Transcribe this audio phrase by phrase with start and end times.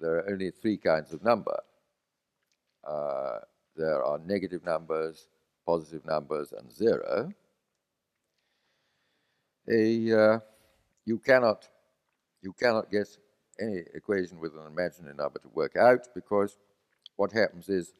[0.00, 1.58] there are only three kinds of number.
[2.86, 3.38] Uh,
[3.76, 5.28] there are negative numbers,
[5.66, 7.30] positive numbers, and zero.
[9.70, 10.38] A, uh,
[11.04, 11.68] you cannot
[12.42, 13.08] you cannot get
[13.60, 16.56] any equation with an imaginary number to work out because
[17.16, 17.92] what happens is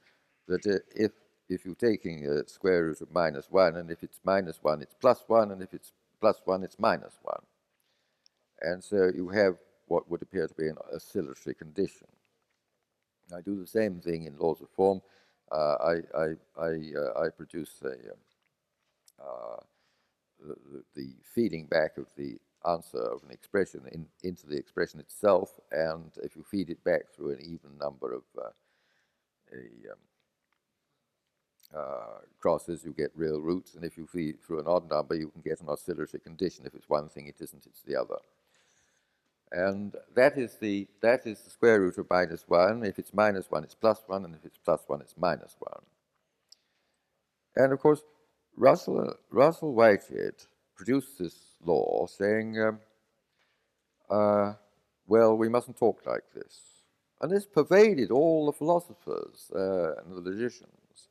[0.47, 1.13] that uh, if
[1.49, 4.95] if you're taking a square root of minus 1, and if it's minus 1, it's
[4.95, 7.37] plus 1, and if it's plus 1, it's minus 1.
[8.61, 9.57] And so you have
[9.89, 12.07] what would appear to be an oscillatory condition.
[13.35, 15.01] I do the same thing in laws of form.
[15.51, 16.27] Uh, I, I,
[16.59, 18.19] I, uh, I, produce a, um,
[19.19, 19.61] uh,
[20.47, 25.59] the, the, feeding back of the answer of an expression in, into the expression itself,
[25.73, 28.51] and if you feed it back through an even number of uh,
[29.53, 29.99] a, um,
[31.75, 35.29] uh, crosses, you get real roots, and if you feed through an odd number, you
[35.29, 36.67] can get an oscillatory condition.
[36.67, 38.17] If it's one thing, it isn't, it's the other.
[39.53, 42.85] And that is the that is the square root of minus one.
[42.85, 45.83] If it's minus one, it's plus one, and if it's plus one, it's minus one.
[47.57, 48.03] And of course,
[48.57, 50.35] Russell Russell Whitehead
[50.77, 52.81] produced this law saying, um,
[54.11, 54.55] uh,
[55.07, 56.61] "Well, we mustn't talk like this,"
[57.21, 61.09] and this pervaded all the philosophers uh, and the logicians.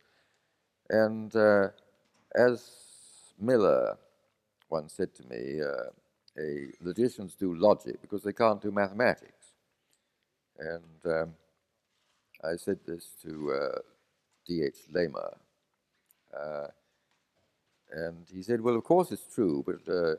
[0.90, 1.70] And uh,
[2.36, 2.72] as
[3.40, 3.98] Miller
[4.70, 5.90] once said to me uh,
[6.40, 9.54] a, logicians do logic because they can't do mathematics.
[10.60, 11.34] And um,
[12.44, 13.80] I said this to uh,
[14.48, 14.92] D.H.
[14.94, 15.38] Lehmer.
[16.38, 16.68] Uh,
[17.92, 20.16] and he said, "Well, of course it's true, but uh,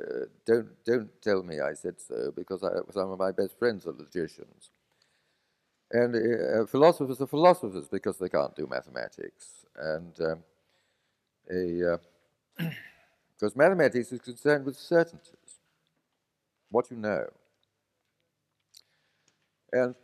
[0.46, 3.92] don't don't tell me I said so because I, some of my best friends are
[3.92, 4.70] logicians,
[5.90, 10.44] and uh, philosophers are philosophers because they can't do mathematics, and um,
[11.50, 11.98] uh,
[13.38, 15.32] because mathematics is concerned with certainty
[16.70, 17.26] what you know.
[19.72, 19.94] And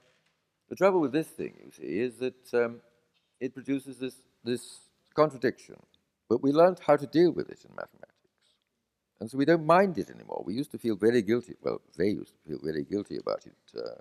[0.69, 2.81] the trouble with this thing, you see, is that um,
[3.41, 4.81] it produces this, this
[5.15, 5.77] contradiction.
[6.29, 8.11] But we learned how to deal with it in mathematics.
[9.21, 10.43] And so we don't mind it anymore.
[10.45, 11.55] We used to feel very guilty.
[11.63, 14.01] Well, they used to feel very guilty about it uh,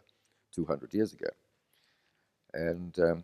[0.56, 1.30] 200 years ago.
[2.54, 3.24] And um,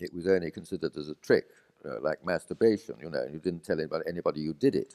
[0.00, 1.46] it was only considered as a trick,
[1.84, 4.94] uh, like masturbation, you know, you didn't tell anybody you did it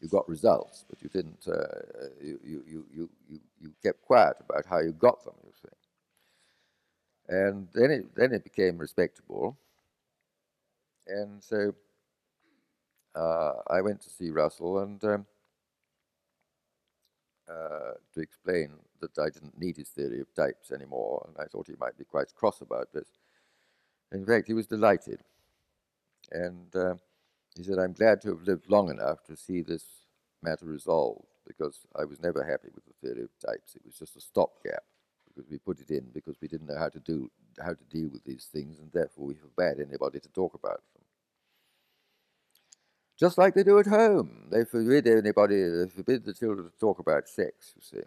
[0.00, 4.64] you got results, but you didn't, uh, you, you, you, you, you kept quiet about
[4.66, 5.68] how you got them, you see.
[7.36, 9.56] And then it, then it became respectable.
[11.06, 11.74] And so
[13.14, 15.26] uh, I went to see Russell and um,
[17.48, 21.66] uh, to explain that I didn't need his theory of types anymore, and I thought
[21.66, 23.08] he might be quite cross about this.
[24.12, 25.20] In fact, he was delighted.
[26.32, 26.94] And uh,
[27.56, 29.84] he said, I'm glad to have lived long enough to see this
[30.42, 33.74] matter resolved because I was never happy with the theory of types.
[33.74, 34.82] It was just a stopgap
[35.28, 37.30] because we put it in because we didn't know how to do
[37.60, 41.04] how to deal with these things and therefore we forbade anybody to talk about them.
[43.18, 44.48] Just like they do at home.
[44.50, 48.06] They forbid anybody, they forbid the children to talk about sex, you see.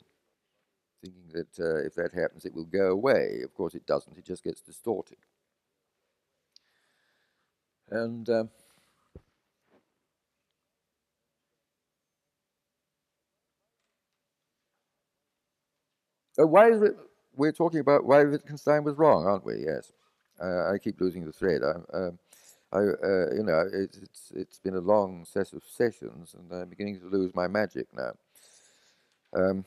[1.02, 3.42] Thinking that uh, if that happens, it will go away.
[3.44, 5.18] Of course, it doesn't, it just gets distorted.
[7.92, 8.46] And uh,
[16.38, 16.97] why is it
[17.35, 19.63] we're talking about why Wittgenstein was wrong, aren't we?
[19.66, 19.91] Yes.
[20.41, 21.61] Uh, I keep losing the thread.
[21.63, 22.19] I, um,
[22.71, 26.69] I uh, you know, it, it's it's been a long set of sessions, and I'm
[26.69, 28.13] beginning to lose my magic now.
[29.35, 29.66] Um,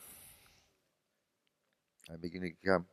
[2.11, 2.87] I'm beginning to become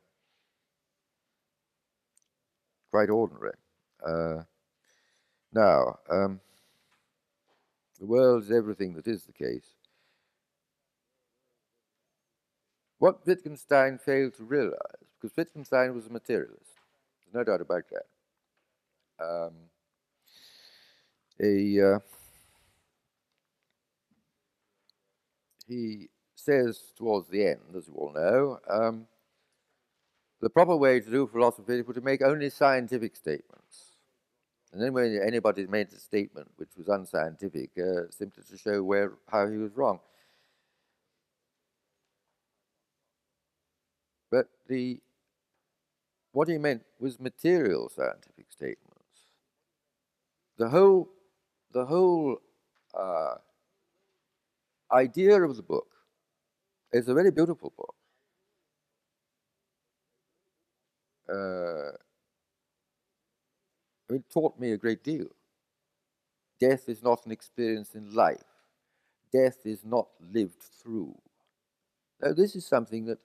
[2.92, 3.54] quite ordinary.
[4.06, 4.44] Uh,
[5.54, 6.40] now, um,
[8.00, 9.76] the world is everything that is the case.
[13.04, 16.72] What Wittgenstein failed to realize, because Wittgenstein was a materialist,
[17.20, 18.06] there's no doubt about that.
[19.22, 19.54] Um,
[21.42, 22.00] a, uh,
[25.68, 29.06] he says towards the end, as you all know, um,
[30.40, 33.98] the proper way to do philosophy is to make only scientific statements.
[34.72, 39.12] And then when anybody made a statement which was unscientific, uh, simply to show where
[39.28, 40.00] how he was wrong.
[44.34, 45.00] But the
[46.32, 49.20] what he meant was material scientific statements.
[50.58, 51.08] The whole,
[51.72, 52.38] the whole
[52.96, 53.36] uh,
[54.92, 55.86] idea of the book
[56.92, 57.96] is a very beautiful book.
[61.30, 61.92] Uh,
[64.16, 65.28] it taught me a great deal.
[66.60, 68.52] Death is not an experience in life.
[69.32, 71.16] Death is not lived through.
[72.20, 73.20] Now, this is something that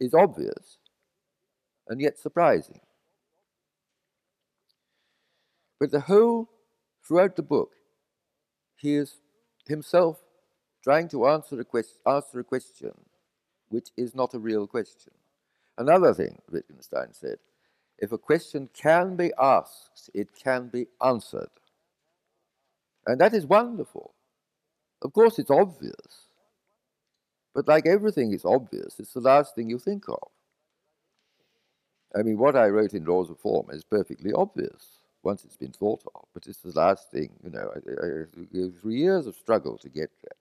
[0.00, 0.78] is obvious,
[1.88, 2.80] and yet surprising.
[5.80, 6.48] But the whole,
[7.06, 7.72] throughout the book,
[8.76, 9.16] he is
[9.66, 10.20] himself
[10.84, 12.92] trying to answer a, quest- answer a question
[13.70, 15.12] which is not a real question.
[15.78, 17.38] Another thing Wittgenstein said
[17.98, 21.50] if a question can be asked, it can be answered.
[23.06, 24.14] And that is wonderful.
[25.02, 26.27] Of course, it's obvious.
[27.54, 30.28] But like everything is obvious, it's the last thing you think of.
[32.14, 35.72] I mean, what I wrote in Laws of Form is perfectly obvious once it's been
[35.72, 39.34] thought of, but it's the last thing, you know, I, I, I, three years of
[39.34, 40.38] struggle to get there.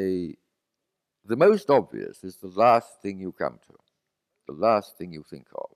[0.00, 0.36] A,
[1.24, 3.74] the most obvious is the last thing you come to,
[4.46, 5.70] the last thing you think of.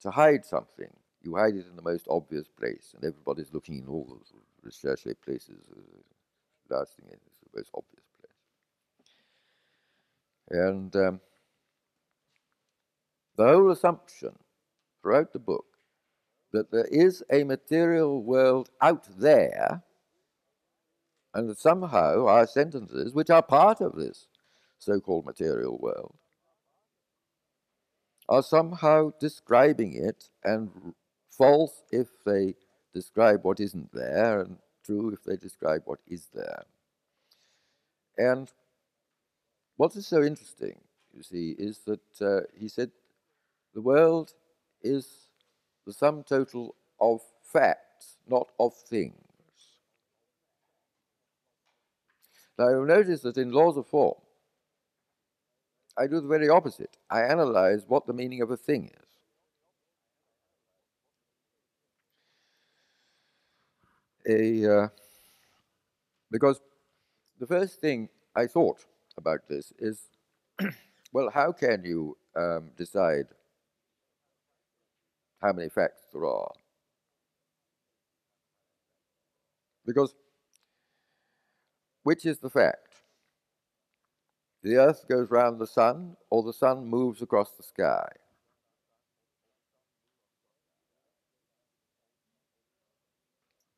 [0.00, 0.90] To hide something,
[1.22, 4.06] you hide it in the most obvious place, and everybody's looking in all
[4.66, 5.62] recherche places.
[5.70, 7.20] Uh, last thing is
[7.52, 8.32] the most obvious place.
[10.50, 11.20] And um,
[13.36, 14.36] the whole assumption
[15.02, 15.64] throughout the book
[16.52, 19.82] that there is a material world out there,
[21.34, 24.28] and that somehow our sentences, which are part of this
[24.78, 26.14] so called material world,
[28.28, 30.70] are somehow describing it and
[31.30, 32.54] false if they
[32.96, 34.56] describe what isn't there, and
[34.86, 36.62] true if they describe what is there.
[38.16, 38.50] And
[39.76, 40.76] what is so interesting,
[41.14, 42.90] you see, is that uh, he said
[43.74, 44.32] the world
[44.82, 45.04] is
[45.86, 49.14] the sum total of facts, not of things.
[52.58, 54.18] Now, you'll notice that in laws of form,
[55.98, 56.96] I do the very opposite.
[57.10, 59.05] I analyze what the meaning of a thing is.
[64.26, 64.88] A, uh,
[66.30, 66.60] because
[67.38, 68.84] the first thing I thought
[69.16, 70.08] about this is
[71.12, 73.26] well, how can you um, decide
[75.40, 76.52] how many facts there are.
[79.86, 80.14] Because
[82.04, 83.02] which is the fact?
[84.62, 88.06] The earth goes round the sun, or the sun moves across the sky?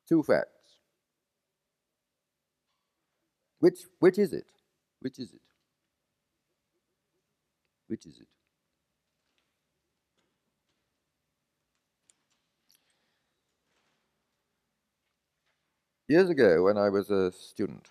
[0.09, 0.79] Two facts.
[3.59, 4.47] Which, which is it?
[5.01, 5.41] Which is it?
[7.85, 8.27] Which is it?
[16.07, 17.87] Years ago, when I was a student,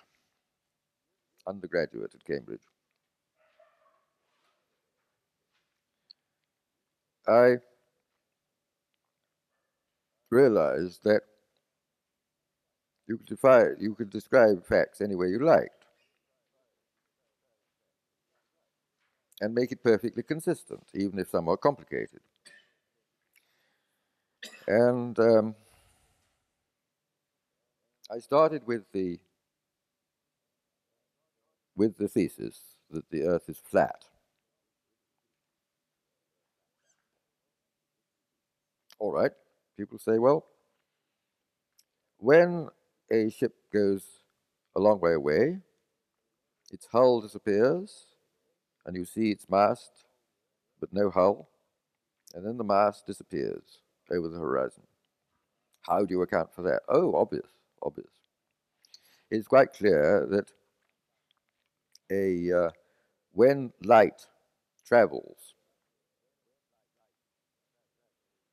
[1.47, 2.67] undergraduate at Cambridge,
[7.29, 7.59] I
[10.33, 11.23] realized that
[13.09, 15.87] you could, defy, you could describe facts any way you liked
[19.41, 22.21] and make it perfectly consistent, even if somewhat complicated.
[24.67, 25.55] And um,
[28.11, 29.19] I started with the
[31.77, 32.61] with the thesis
[32.91, 34.05] that the Earth is flat.
[38.99, 39.31] All right,
[39.77, 40.45] people say, well,
[42.19, 42.69] when
[43.11, 44.05] a ship goes
[44.77, 45.59] a long way away,
[46.71, 48.07] its hull disappears,
[48.87, 50.05] and you see its mast,
[50.81, 51.49] but no hull,
[52.35, 53.79] and then the mast disappears
[54.11, 54.83] over the horizon.
[55.83, 56.83] How do you account for that?
[56.89, 57.49] Oh, obvious
[57.83, 58.11] obvious.
[59.31, 60.51] It's quite clear that
[62.11, 62.71] a uh,
[63.33, 64.27] when light
[64.87, 65.55] travels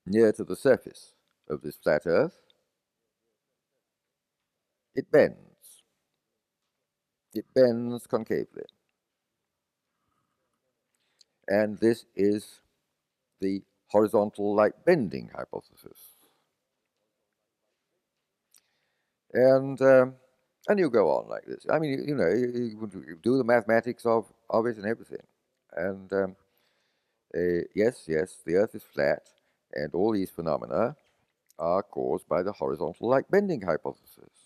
[0.06, 1.14] near to the surface
[1.50, 2.38] of this flat Earth,
[4.96, 5.84] it bends.
[7.36, 8.64] It bends concavely.
[11.48, 12.62] And this is
[13.42, 15.98] the horizontal light bending hypothesis.
[19.34, 20.16] and um,
[20.68, 21.66] and you go on like this.
[21.72, 25.26] I mean, you, you know, you, you, do the mathematics of of it and everything,
[25.76, 26.36] and um,
[27.36, 29.24] uh, yes, yes, the Earth is flat,
[29.74, 30.96] and all these phenomena
[31.60, 34.45] are caused by the horizontal light bending hypothesis.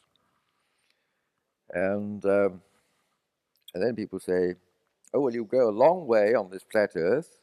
[1.74, 2.62] And um,
[3.74, 4.56] and then people say,
[5.14, 7.40] oh well, you go a long way on this flat Earth,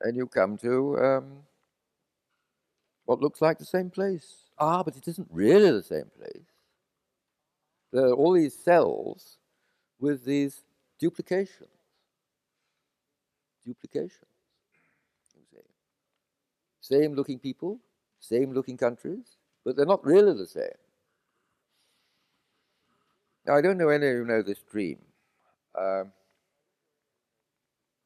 [0.00, 1.24] and you come to um,
[3.04, 4.44] what looks like the same place.
[4.58, 6.46] Ah, but it isn't really the same place.
[7.92, 9.38] There are all these cells
[10.00, 10.62] with these
[10.98, 11.68] duplications.
[13.64, 14.26] Duplications.
[16.80, 17.78] Same looking people,
[18.18, 20.81] same looking countries, but they're not really the same.
[23.46, 24.98] Now, I don't know any of you know this dream.
[25.78, 26.12] Um,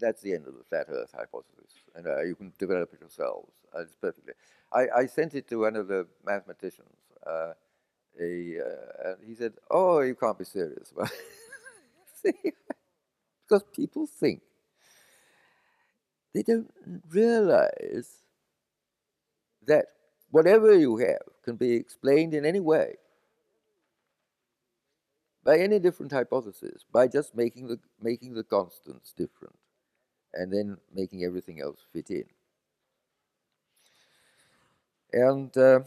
[0.00, 3.52] That's the end of the flat Earth hypothesis, and uh, you can develop it yourselves.
[3.74, 4.34] Uh, it's perfectly.
[4.72, 6.96] I, I, sent it to one of the mathematicians.
[7.26, 7.52] Uh,
[8.20, 10.92] a, uh, and he said, "Oh, you can't be serious."
[12.22, 14.42] because people think
[16.34, 16.72] they don't
[17.10, 18.22] realize
[19.66, 19.86] that
[20.30, 22.96] whatever you have can be explained in any way
[25.46, 29.54] by any different hypothesis, by just making the, making the constants different
[30.34, 32.24] and then making everything else fit in.
[35.12, 35.80] And uh,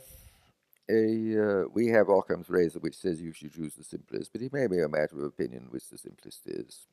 [0.89, 4.53] a, uh, we have Occam's razor, which says you should choose the simplest, but it
[4.53, 6.87] may be a matter of opinion which the simplest is.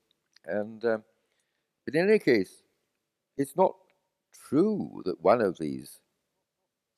[0.45, 0.99] And uh,
[1.85, 2.63] but in any case,
[3.39, 3.77] it's not
[4.49, 6.01] true that one of these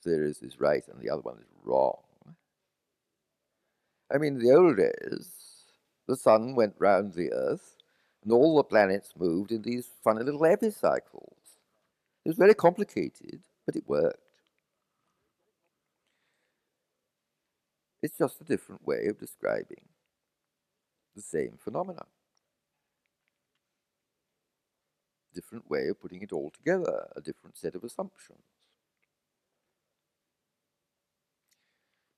[0.02, 1.98] theories is right and the other one is wrong.
[4.10, 5.47] I mean, the old days,
[6.08, 7.76] the sun went round the earth
[8.24, 11.36] and all the planets moved in these funny little epicycles.
[12.24, 14.18] It was very complicated, but it worked.
[18.02, 19.84] It's just a different way of describing
[21.14, 22.06] the same phenomenon.
[25.34, 28.40] Different way of putting it all together, a different set of assumptions.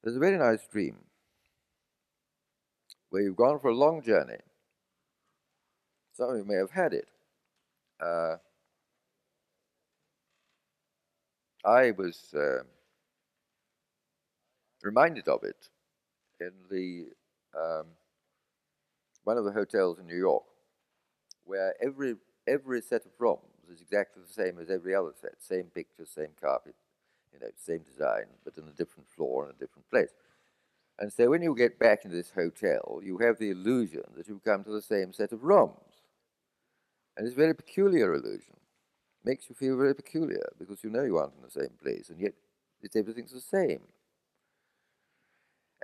[0.02, 0.96] There's a very nice dream
[3.10, 4.38] where you've gone for a long journey.
[6.12, 7.08] Some of you may have had it.
[8.00, 8.36] Uh,
[11.64, 12.62] I was uh,
[14.82, 15.68] reminded of it
[16.40, 17.08] in the
[17.58, 17.86] um,
[19.24, 20.44] one of the hotels in New York,
[21.44, 23.40] where every every set of rooms
[23.72, 26.74] is exactly the same as every other set, same picture, same carpet,
[27.32, 30.10] you know, same design, but in a different floor and a different place.
[31.00, 34.44] And so when you get back into this hotel, you have the illusion that you've
[34.44, 35.80] come to the same set of rooms.
[37.16, 38.54] And it's a very peculiar illusion.
[38.56, 42.10] It Makes you feel very peculiar because you know you aren't in the same place,
[42.10, 42.34] and yet
[42.82, 43.80] it's everything's the same.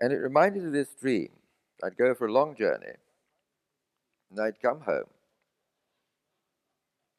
[0.01, 1.31] And it reminded me of this dream.
[1.83, 2.97] I'd go for a long journey,
[4.31, 5.11] and I'd come home,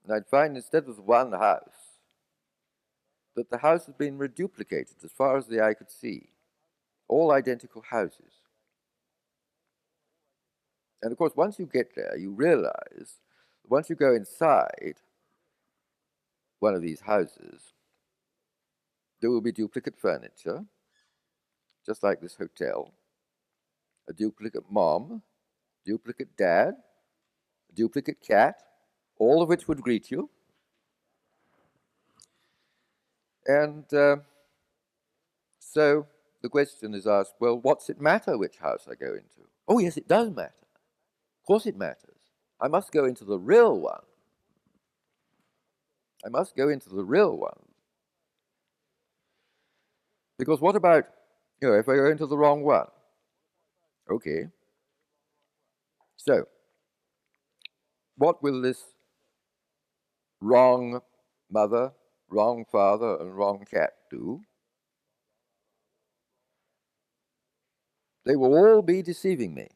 [0.03, 1.97] and I'd find instead of one house,
[3.35, 6.29] that the house had been reduplicated as far as the eye could see.
[7.07, 8.41] All identical houses.
[11.01, 13.19] And of course, once you get there, you realize,
[13.67, 14.95] once you go inside
[16.59, 17.73] one of these houses,
[19.21, 20.65] there will be duplicate furniture,
[21.85, 22.93] just like this hotel,
[24.09, 25.21] a duplicate mom,
[25.85, 26.75] duplicate dad,
[27.69, 28.55] a duplicate cat,
[29.17, 30.29] all of which would greet you.
[33.45, 34.17] And uh,
[35.59, 36.05] so
[36.41, 39.47] the question is asked, well, what's it matter which house I go into?
[39.67, 40.53] Oh, yes, it does matter.
[41.41, 42.17] Of course it matters.
[42.59, 44.01] I must go into the real one.
[46.25, 47.59] I must go into the real one.
[50.39, 51.05] Because what about,
[51.61, 52.87] you know, if I go into the wrong one?
[54.09, 54.47] Okay.
[56.15, 56.45] So,
[58.17, 58.83] what will this
[60.41, 61.01] wrong
[61.49, 61.91] mother
[62.29, 64.41] wrong father and wrong cat do,
[68.27, 69.69] they will all be deceiving me.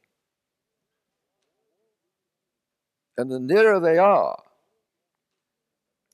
[3.17, 4.43] And the nearer they are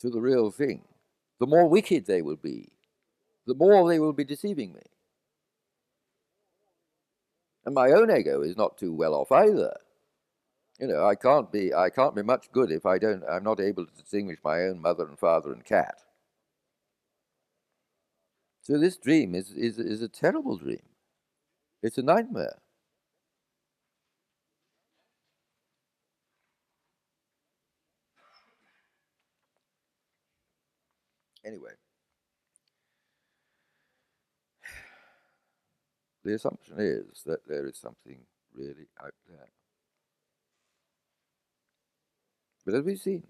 [0.01, 0.83] to the real thing,
[1.39, 2.69] the more wicked they will be,
[3.47, 4.83] the more they will be deceiving me.
[7.65, 9.75] And my own ego is not too well off either.
[10.79, 13.59] You know, I can't be I can't be much good if I don't I'm not
[13.59, 16.03] able to distinguish my own mother and father and cat.
[18.61, 20.83] So this dream is, is, is a terrible dream.
[21.87, 22.57] It's a nightmare.
[31.45, 31.71] Anyway,
[36.25, 38.17] the assumption is that there is something
[38.53, 39.47] really out there.
[42.65, 43.23] But as we've seen,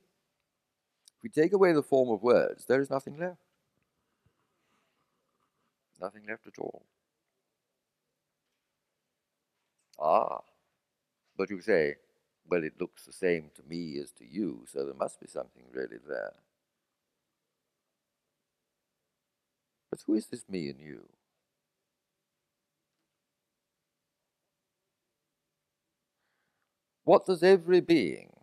[1.16, 3.38] if we take away the form of words, there is nothing left.
[6.02, 6.88] Nothing left at all.
[10.00, 10.42] Ah,
[11.38, 11.96] but you say,
[12.50, 15.64] well, it looks the same to me as to you, so there must be something
[15.74, 16.34] really there.
[19.90, 21.10] But who is this me and you?
[27.06, 28.34] What does every being,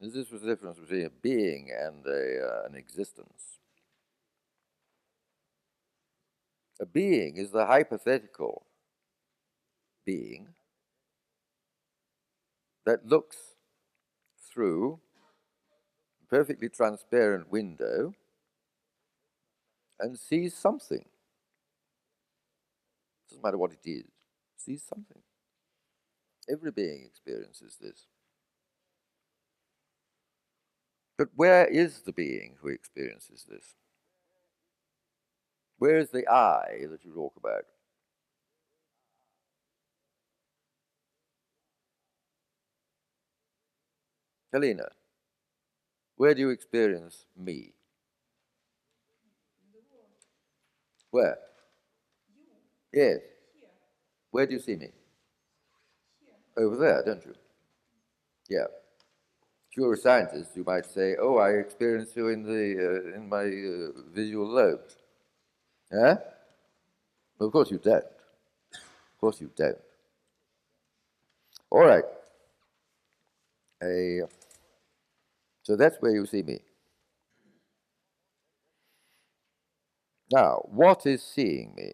[0.00, 3.58] is this the difference between a being and a, uh, an existence?
[6.80, 8.66] A being is the hypothetical
[10.10, 10.48] being
[12.84, 13.36] that looks
[14.52, 14.98] through
[16.22, 18.12] a perfectly transparent window
[20.00, 21.04] and sees something.
[23.28, 24.10] Doesn't matter what it is,
[24.56, 25.22] sees something.
[26.50, 28.06] Every being experiences this.
[31.16, 33.76] But where is the being who experiences this?
[35.78, 37.64] Where is the I that you talk about?
[44.52, 44.88] Helena,
[46.16, 47.72] where do you experience me?
[51.10, 51.38] Where?
[52.92, 53.20] Yes.
[54.30, 54.90] Where do you see me?
[56.56, 57.34] Over there, don't you?
[58.48, 58.66] Yeah.
[59.70, 63.16] If you were a scientist, you might say, "Oh, I experience you in the uh,
[63.16, 64.96] in my uh, visual lobes."
[65.92, 66.16] Yeah.
[67.40, 68.04] Of course you don't.
[68.04, 69.78] Of course you don't.
[71.70, 72.04] All right.
[73.82, 74.22] A,
[75.70, 76.58] so that's where you see me.
[80.32, 81.92] Now, what is seeing me?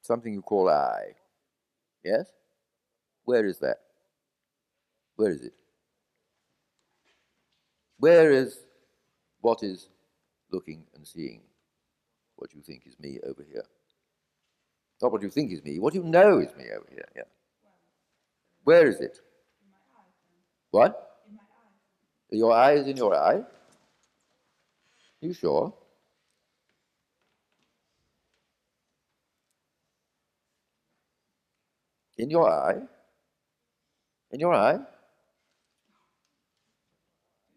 [0.00, 1.12] Something you call I.
[2.04, 2.32] Yes?
[3.24, 3.76] Where is that?
[5.14, 5.52] Where is it?
[7.98, 8.58] Where is
[9.40, 9.86] what is
[10.50, 11.42] looking and seeing
[12.34, 13.66] what you think is me over here?
[15.00, 17.08] Not what you think is me, what you know is me over here.
[17.14, 17.22] Yeah.
[18.64, 19.20] Where is it?
[20.72, 21.11] What?
[22.32, 23.42] Your eye is in your eye?
[25.20, 25.72] You sure?
[32.16, 32.80] In your eye?
[34.30, 34.80] In your eye?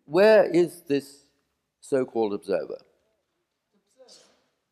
[0.06, 1.24] Where is this
[1.80, 2.78] so called observer?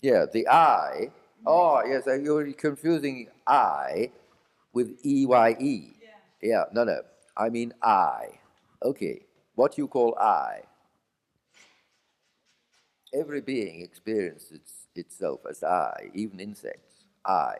[0.01, 1.09] Yeah, the eye.
[1.45, 4.11] Oh, yes, you're confusing I
[4.73, 5.93] with E Y E.
[6.41, 7.01] Yeah, no, no.
[7.37, 8.39] I mean I.
[8.83, 9.21] Okay,
[9.55, 10.61] what you call I.
[13.13, 17.05] Every being experiences itself as I, even insects.
[17.25, 17.55] I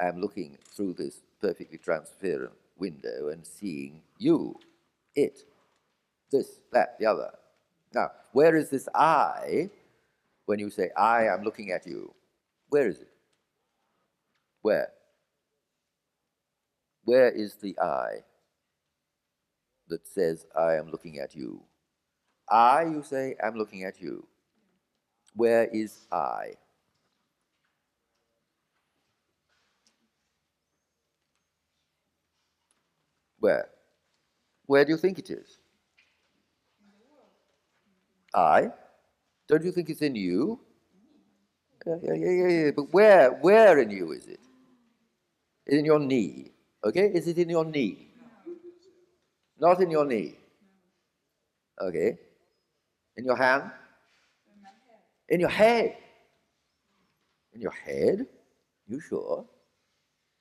[0.00, 4.58] am looking through this perfectly transparent window and seeing you,
[5.14, 5.40] it,
[6.32, 7.30] this, that, the other.
[7.94, 9.70] Now, where is this I
[10.46, 12.14] when you say, I am looking at you?
[12.70, 13.10] Where is it?
[14.62, 14.88] Where?
[17.04, 18.24] Where is the I
[19.88, 21.62] that says, I am looking at you?
[22.50, 24.26] I, you say, am looking at you.
[25.34, 26.52] Where is I?
[33.40, 33.68] Where?
[34.66, 35.58] Where do you think it is?
[38.34, 38.70] I?
[39.48, 40.60] Don't you think it's in you?
[41.86, 42.70] Yeah, yeah, yeah, yeah, yeah.
[42.72, 44.40] But where, where in you is it?
[45.66, 46.52] In your knee.
[46.84, 47.06] Okay?
[47.14, 48.07] Is it in your knee?
[49.60, 50.36] Not in your knee.
[51.80, 52.18] Okay.
[53.16, 53.70] In your hand?
[55.28, 55.96] In your head.
[57.52, 58.26] In your head?
[58.86, 59.44] You sure?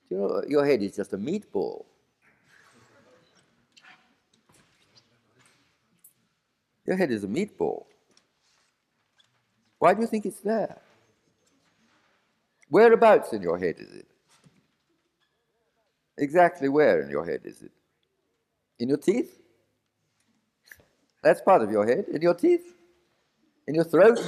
[0.09, 1.85] You know, your head is just a meatball.
[6.85, 7.85] Your head is a meatball.
[9.79, 10.77] Why do you think it's there?
[12.69, 14.07] Whereabouts in your head is it?
[16.17, 17.71] Exactly where in your head is it?
[18.79, 19.39] In your teeth?
[21.23, 22.05] That's part of your head.
[22.13, 22.73] In your teeth?
[23.67, 24.19] In your throat?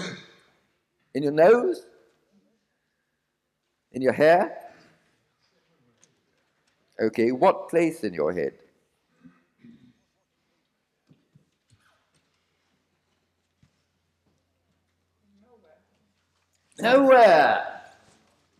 [1.13, 1.85] In your nose?
[3.91, 4.57] In your hair?
[6.99, 8.53] Okay, what place in your head?
[16.81, 17.81] Nowhere.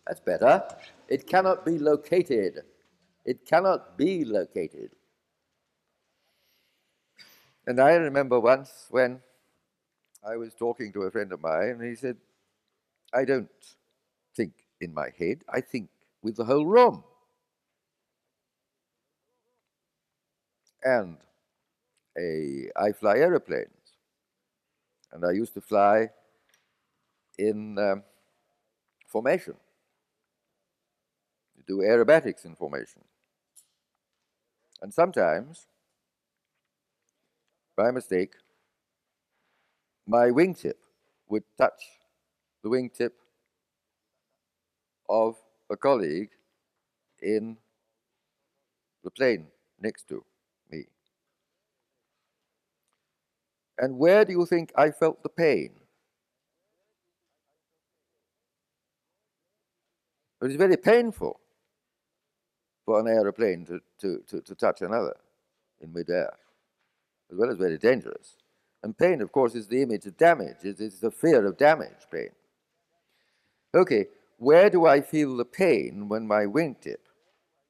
[0.06, 0.64] That's better.
[1.08, 2.64] It cannot be located.
[3.26, 4.92] It cannot be located.
[7.70, 9.22] And I remember once when
[10.28, 12.18] I was talking to a friend of mine, and he said,
[13.14, 13.48] I don't
[14.36, 15.90] think in my head, I think
[16.24, 17.04] with the whole room.
[20.84, 21.18] And
[22.18, 23.94] a, I fly aeroplanes,
[25.12, 26.10] and I used to fly
[27.38, 28.02] in um,
[29.06, 29.54] formation.
[31.56, 33.04] You do aerobatics in formation.
[34.82, 35.68] And sometimes,
[37.80, 38.34] by mistake,
[40.06, 40.80] my wingtip
[41.30, 41.82] would touch
[42.62, 43.12] the wingtip
[45.08, 45.38] of
[45.70, 46.32] a colleague
[47.22, 47.56] in
[49.06, 49.46] the plane
[49.80, 50.26] next to
[50.70, 50.88] me.
[53.78, 55.72] And where do you think I felt the pain?
[60.42, 61.40] It was very painful
[62.86, 65.16] for an aeroplane to, to, to, to touch another
[65.80, 66.34] in midair,
[67.32, 68.36] as well as very dangerous.
[68.84, 70.64] And pain, of course, is the image of damage.
[70.64, 72.30] It is the fear of damage, pain.
[73.76, 77.04] Okay, where do I feel the pain when my wingtip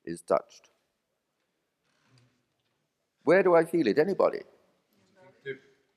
[0.06, 0.70] is touched?
[3.24, 4.00] Where do I feel it?
[4.00, 4.40] Anybody?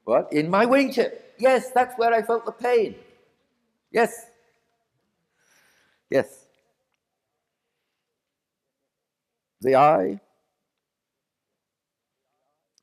[0.04, 0.32] What?
[0.32, 1.12] In my wingtip.
[1.38, 2.96] Yes, that's where I felt the pain.
[3.92, 4.26] Yes.
[6.10, 6.46] Yes.
[9.60, 10.20] The eye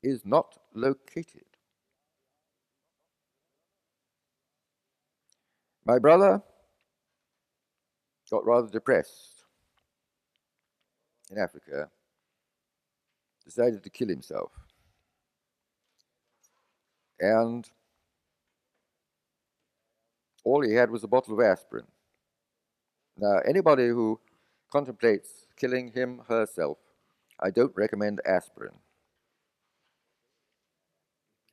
[0.02, 1.44] is not located.
[5.84, 6.42] My brother
[8.30, 9.44] got rather depressed
[11.30, 11.88] in Africa,
[13.44, 14.52] decided to kill himself.
[17.18, 17.68] And
[20.44, 21.86] all he had was a bottle of aspirin.
[23.18, 24.18] Now, anybody who
[24.72, 26.78] contemplates killing him herself,
[27.40, 28.74] I don't recommend aspirin.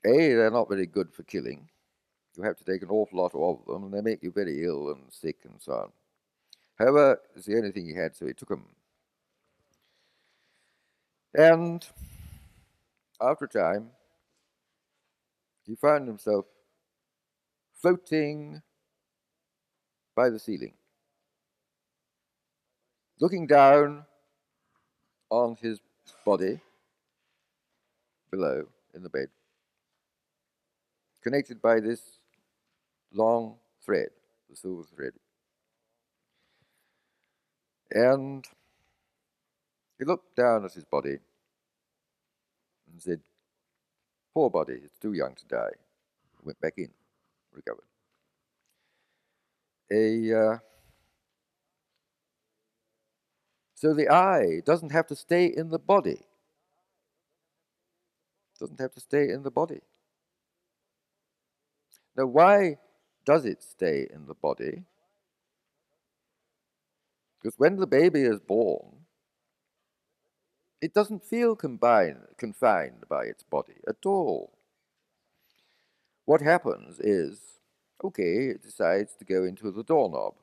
[0.06, 1.70] A, they're not very good for killing.
[2.36, 4.92] You have to take an awful lot of them, and they make you very ill
[4.92, 5.92] and sick and so on.
[6.78, 8.66] However, it's the only thing he had, so he took them.
[11.34, 11.86] And
[13.20, 13.90] after a time,
[15.66, 16.46] he found himself
[17.74, 18.62] floating
[20.16, 20.74] by the ceiling,
[23.20, 24.06] looking down
[25.30, 25.80] on his
[26.26, 26.60] body
[28.32, 29.30] below in the bed,
[31.24, 32.02] connected by this
[33.14, 34.10] long thread,
[34.50, 35.14] the silver thread.
[37.92, 38.46] And
[39.98, 41.18] he looked down at his body
[42.92, 43.22] and said,
[44.34, 45.72] Poor body, it's too young to die.
[46.44, 46.90] Went back in,
[47.54, 47.88] recovered
[49.92, 50.58] a uh,
[53.76, 56.22] so the eye doesn't have to stay in the body
[58.60, 59.80] doesn't have to stay in the body
[62.18, 62.78] now why
[63.26, 64.84] does it stay in the body
[67.42, 69.06] because when the baby is born
[70.80, 74.52] it doesn't feel combined, confined by its body at all
[76.26, 77.58] what happens is
[78.04, 80.36] Okay, it decides to go into the doorknob.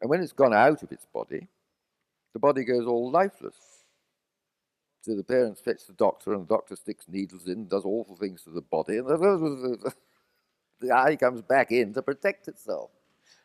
[0.00, 1.48] And when it's gone out of its body,
[2.32, 3.79] the body goes all lifeless.
[5.02, 8.42] So the parents fetch the doctor, and the doctor sticks needles in, does awful things
[8.44, 9.06] to the body, and
[10.80, 12.90] the, eye comes back in to protect itself,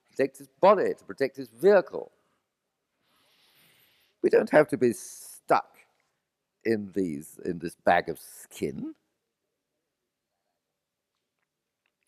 [0.10, 2.12] protect its body, to protect its vehicle.
[4.22, 5.78] We don't have to be stuck
[6.65, 8.94] in these in this bag of skin.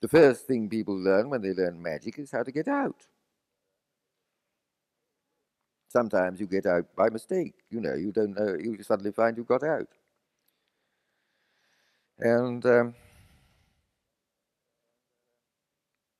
[0.01, 3.07] The first thing people learn when they learn magic is how to get out.
[5.89, 7.54] Sometimes you get out by mistake.
[7.69, 9.88] You know, you don't know, you suddenly find you got out.
[12.19, 12.95] And um,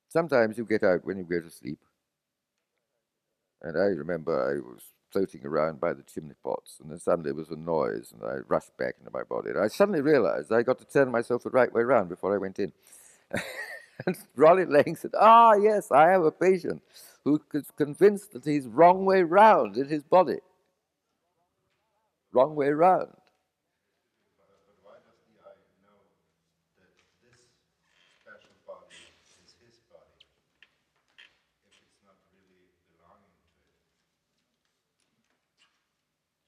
[0.08, 1.78] sometimes you get out when you go to sleep.
[3.62, 7.34] And I remember I was floating around by the chimney pots, and then suddenly there
[7.36, 9.50] was a noise, and I rushed back into my body.
[9.50, 12.38] And I suddenly realized I got to turn myself the right way around before I
[12.38, 12.72] went in.
[14.06, 16.82] and Rolly Laing said, Ah, yes, I have a patient
[17.28, 20.38] who is convinced that he's wrong way round in his body.
[22.32, 23.12] Wrong way round.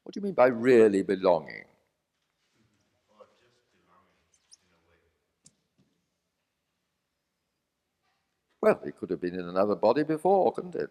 [0.02, 1.69] What do you mean by really belonging?
[8.60, 10.90] Well, it could have been in another body before, couldn't it?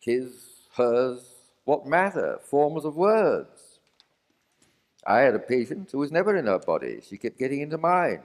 [0.00, 0.32] His,
[0.76, 1.20] hers,
[1.64, 2.38] what matter?
[2.42, 3.80] Forms of words.
[5.06, 7.00] I had a patient who was never in her body.
[7.08, 8.22] She kept getting into mine.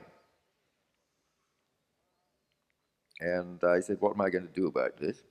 [3.19, 5.21] And I said, What am I going to do about this?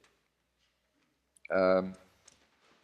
[1.52, 1.94] Um,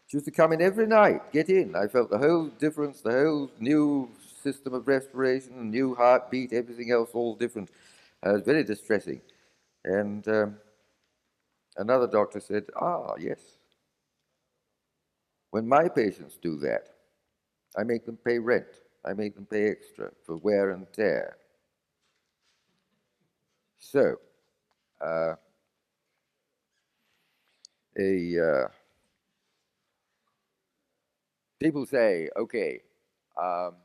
[0.08, 1.76] she used to come in every night, get in.
[1.76, 4.10] I felt the whole difference, the whole new
[4.42, 7.70] system of respiration, new heartbeat, everything else all different.
[8.24, 9.20] Uh, it was very distressing.
[9.84, 10.56] And um,
[11.76, 13.40] another doctor said, Ah, yes.
[15.50, 16.88] When my patients do that,
[17.76, 21.36] I make them pay rent, I make them pay extra for wear and tear.
[23.78, 24.16] So,
[25.00, 25.34] uh,
[27.98, 28.68] a uh,
[31.60, 32.80] people say, okay,
[33.40, 33.76] um,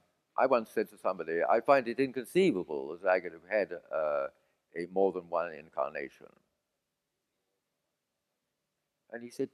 [0.42, 4.28] I once said to somebody, I find it inconceivable that I could have had uh,
[4.76, 6.26] a more than one incarnation.
[9.12, 9.50] And he said,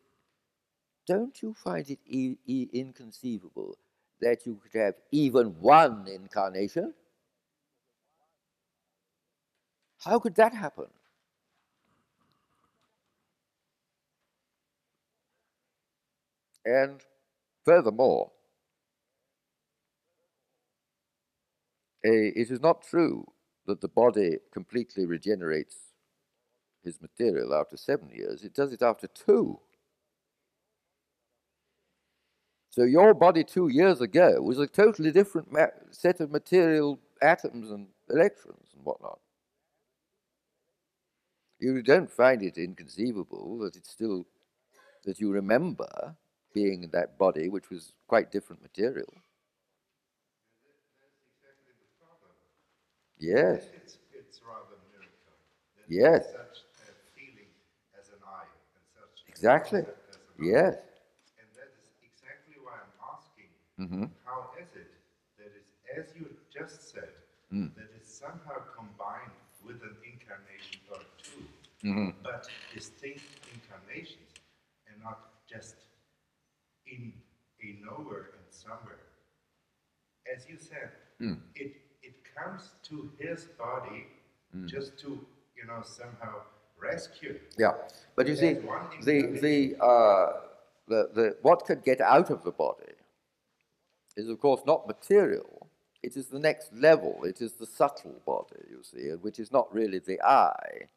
[1.05, 3.77] Don't you find it e e inconceivable
[4.21, 6.93] that you could have even one incarnation?
[10.05, 10.87] How could that happen?
[16.63, 17.01] And
[17.65, 18.31] furthermore,
[22.13, 23.25] it is not true
[23.65, 25.77] that the body completely regenerates
[26.83, 29.59] his material after seven years, it does it after two.
[32.69, 35.49] So your body two years ago was a totally different
[35.91, 39.19] set of material atoms and electrons and whatnot.
[41.59, 44.27] You don't find it inconceivable that it's still
[45.05, 46.15] that you remember
[46.53, 49.11] being in that body, which was quite different material.
[53.19, 53.63] Yes.
[53.73, 55.33] It's, it's rather miracle.
[55.89, 56.29] Yes.
[56.31, 57.49] Such a feeling
[57.97, 58.45] as an eye
[58.77, 59.81] and such exactly.
[60.37, 60.77] Yes.
[61.41, 63.49] And that is exactly why I'm asking
[63.81, 64.05] mm-hmm.
[64.25, 64.93] how is it
[65.41, 67.09] that is, as you just said,
[67.51, 67.73] mm.
[67.73, 69.33] that is somehow combined
[69.65, 71.01] with an incarnation or
[71.81, 72.09] 2 mm-hmm.
[72.21, 74.29] but distinct incarnations
[74.85, 75.89] and not just
[76.85, 77.13] in
[77.63, 79.01] a nowhere and somewhere.
[80.29, 81.39] As you said, mm.
[81.55, 81.86] it
[82.37, 84.07] comes to his body
[84.55, 84.67] mm.
[84.67, 85.07] just to
[85.55, 86.35] you know somehow
[86.79, 87.39] rescue.
[87.57, 87.73] Yeah,
[88.15, 88.53] but you see,
[89.03, 90.33] the the uh,
[90.87, 92.93] the the what could get out of the body
[94.15, 95.67] is of course not material.
[96.03, 97.23] It is the next level.
[97.23, 100.87] It is the subtle body, you see, which is not really the eye.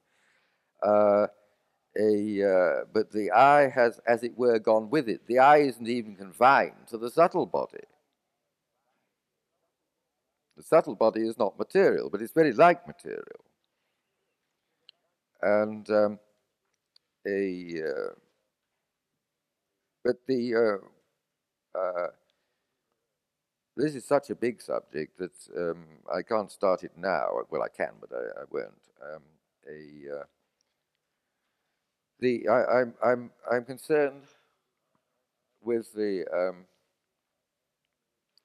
[0.82, 1.26] Uh,
[1.98, 5.26] a, uh, but the eye has, as it were, gone with it.
[5.26, 7.84] The eye isn't even confined to the subtle body.
[10.60, 13.40] The subtle body is not material, but it's very like material.
[15.40, 16.18] And um,
[17.26, 18.12] a, uh,
[20.04, 20.54] but the
[21.74, 22.08] uh, uh,
[23.74, 27.28] this is such a big subject that um, I can't start it now.
[27.48, 28.84] Well, I can, but I, I won't.
[29.02, 29.22] Um,
[29.66, 30.24] a uh,
[32.18, 32.66] the I, am
[33.02, 34.24] I'm, I'm I'm concerned
[35.62, 36.66] with the um,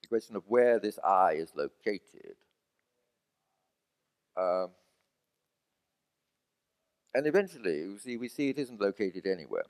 [0.06, 2.36] the question of where this eye is located.
[4.38, 4.70] Um,
[7.14, 9.66] and eventually, you see, we see it isn't located anywhere.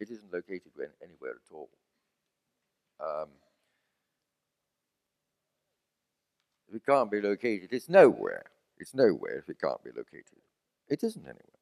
[0.00, 1.68] It isn't located anywhere at all.
[3.00, 3.28] Um,
[6.68, 8.44] if it can't be located, it's nowhere.
[8.78, 10.42] It's nowhere if it can't be located.
[10.88, 11.57] It isn't anywhere.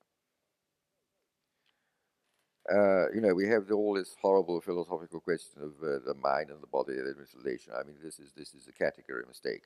[2.73, 6.61] Uh, you know, we have all this horrible philosophical question of uh, the mind and
[6.61, 7.73] the body and their relation.
[7.79, 9.63] I mean, this is this is a category mistake,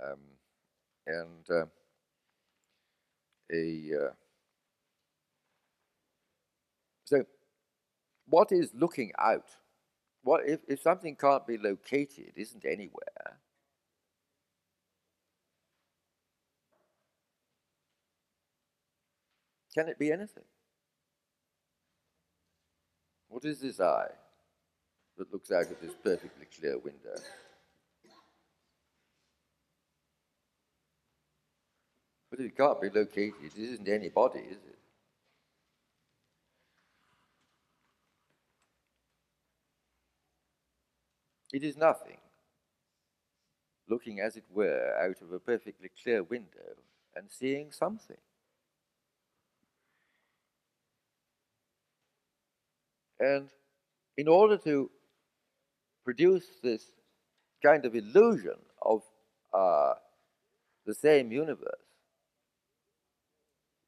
[0.00, 0.20] um,
[1.06, 1.66] and uh,
[3.52, 4.12] a uh,
[7.04, 7.24] so
[8.28, 9.48] what is looking out?
[10.22, 13.40] What if, if something can't be located, isn't anywhere?
[19.74, 20.44] Can it be anything?
[23.42, 24.06] What is this eye
[25.18, 27.16] that looks out of this perfectly clear window?
[32.30, 33.34] But it can't be located.
[33.42, 34.78] It isn't any body, is it?
[41.52, 42.18] It is nothing,
[43.88, 46.76] looking as it were out of a perfectly clear window
[47.16, 48.18] and seeing something.
[53.22, 53.48] And
[54.16, 54.90] in order to
[56.04, 56.82] produce this
[57.64, 59.02] kind of illusion of
[59.54, 59.94] uh,
[60.84, 61.86] the same universe,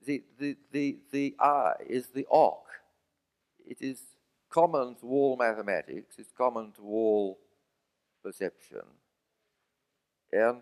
[0.07, 2.63] the, the, the, the eye is the arc.
[3.67, 4.01] It is
[4.51, 7.39] common to all mathematics, it's common to all
[8.23, 8.83] perception.
[10.31, 10.61] And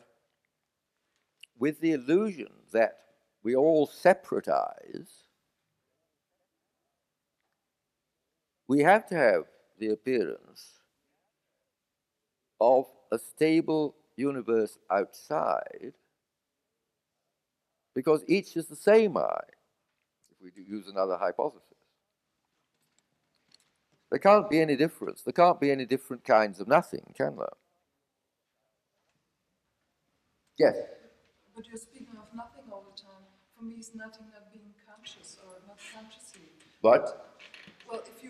[1.58, 2.96] with the illusion that
[3.42, 5.08] we all separate eyes,
[8.72, 9.44] we have to have
[9.78, 10.78] the appearance
[12.58, 15.92] of a stable universe outside
[17.94, 19.50] because each is the same eye,
[20.30, 21.84] if we use another hypothesis.
[24.08, 25.20] There can't be any difference.
[25.20, 27.58] There can't be any different kinds of nothing, can there?
[30.58, 30.76] Yes?
[31.54, 33.24] But you're speaking of nothing all the time.
[33.54, 36.48] For me, it's nothing not being conscious or not consciously.
[36.80, 37.31] What?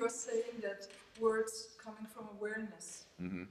[0.02, 0.88] Well, you are saying that
[1.20, 3.44] words coming from awareness, mm-hmm.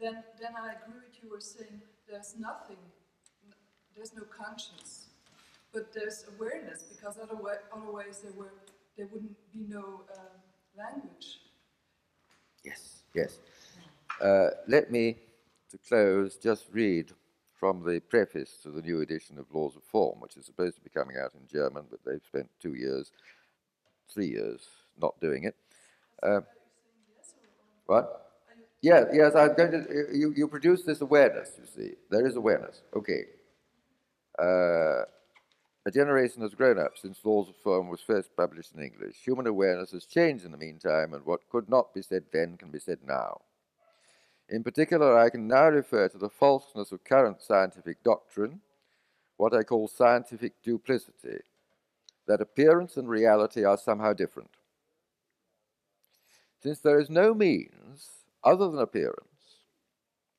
[0.00, 1.30] then then I agree with you.
[1.30, 2.78] We're saying there's nothing,
[3.94, 5.08] there's no conscience,
[5.72, 8.52] but there's awareness because otherwise, otherwise there were
[8.96, 10.36] there wouldn't be no uh,
[10.76, 11.40] language.
[12.64, 13.38] Yes, yes.
[14.22, 15.16] Uh, let me,
[15.70, 17.10] to close, just read
[17.54, 20.82] from the preface to the new edition of Laws of Form, which is supposed to
[20.82, 23.12] be coming out in German, but they've spent two years,
[24.08, 24.66] three years
[25.00, 25.56] not doing it.
[26.22, 26.40] Uh,
[27.86, 28.16] what?
[28.82, 30.06] Yes, yes, I'm going to.
[30.12, 31.94] You, you produce this awareness, you see.
[32.10, 32.82] There is awareness.
[32.96, 33.24] Okay.
[34.38, 35.04] Uh,
[35.86, 39.16] a generation has grown up since Laws of Form was first published in English.
[39.24, 42.70] Human awareness has changed in the meantime, and what could not be said then can
[42.70, 43.40] be said now.
[44.48, 48.60] In particular, I can now refer to the falseness of current scientific doctrine,
[49.36, 51.38] what I call scientific duplicity,
[52.26, 54.50] that appearance and reality are somehow different.
[56.62, 58.10] Since there is no means,
[58.44, 59.16] other than appearance,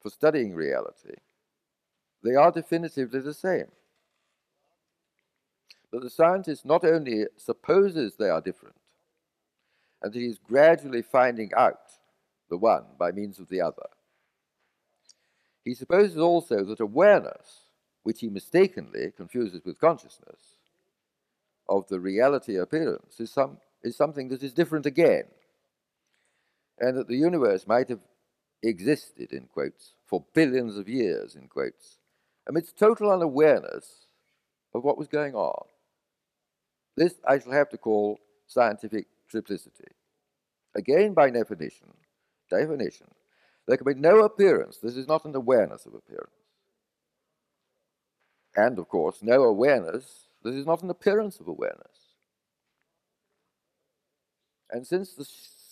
[0.01, 1.15] for studying reality,
[2.23, 3.71] they are definitively the same.
[5.91, 8.75] But the scientist not only supposes they are different,
[10.01, 11.91] and that he is gradually finding out
[12.49, 13.88] the one by means of the other,
[15.63, 17.65] he supposes also that awareness,
[18.03, 20.57] which he mistakenly confuses with consciousness,
[21.69, 25.23] of the reality appearance is, some, is something that is different again,
[26.81, 28.01] and that the universe might have
[28.63, 31.99] existed, in quotes, for billions of years, in quotes,
[32.47, 34.07] amidst total unawareness
[34.73, 35.65] of what was going on.
[36.97, 39.93] This I shall have to call scientific triplicity.
[40.75, 41.93] Again, by definition,
[42.49, 43.07] definition,
[43.67, 46.31] there can be no appearance This is not an awareness of appearance.
[48.55, 52.15] And, of course, no awareness This is not an appearance of awareness.
[54.71, 55.25] And since the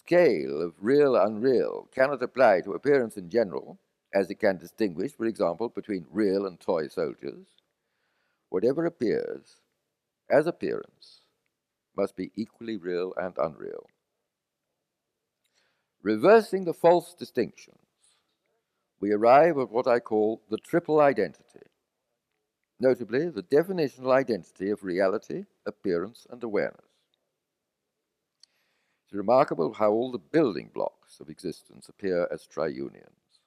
[0.10, 3.78] scale of real unreal cannot apply to appearance in general,
[4.12, 7.46] as it can distinguish, for example, between real and toy soldiers,
[8.50, 9.62] whatever appears
[10.28, 11.22] as appearance
[11.96, 13.86] must be equally real and unreal.
[16.02, 17.78] Reversing the false distinctions,
[19.00, 21.68] we arrive at what I call the triple identity,
[22.80, 26.89] notably the definitional identity of reality, appearance, and awareness.
[29.10, 33.40] It's remarkable how all the building blocks of existence appear as triunions.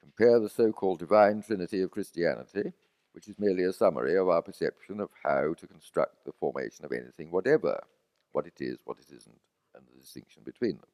[0.00, 2.72] Compare the so called divine trinity of Christianity
[3.14, 6.90] which is merely a summary of our perception of how to construct the formation of
[6.90, 7.80] anything, whatever,
[8.32, 9.40] what it is, what it isn't,
[9.74, 10.90] and the distinction between them.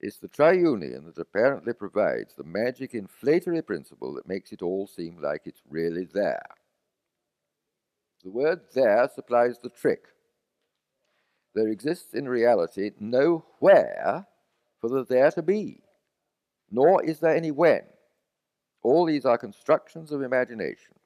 [0.00, 5.22] It's the triunion that apparently provides the magic inflatory principle that makes it all seem
[5.22, 6.42] like it's really there.
[8.24, 10.06] The word there supplies the trick.
[11.56, 14.26] There exists in reality no where
[14.78, 15.80] for the there to be,
[16.70, 17.80] nor is there any when.
[18.82, 20.96] All these are constructions of imagination,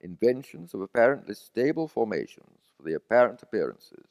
[0.00, 4.08] inventions of apparently stable formations for the apparent appearances.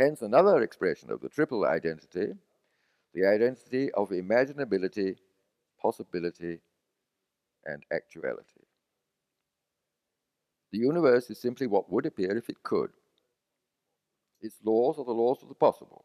[0.00, 2.34] Hence, another expression of the triple identity,
[3.14, 5.16] the identity of imaginability,
[5.80, 6.58] possibility,
[7.64, 8.66] and actuality.
[10.72, 12.90] The universe is simply what would appear if it could.
[14.44, 16.04] Its laws are the laws of the possible.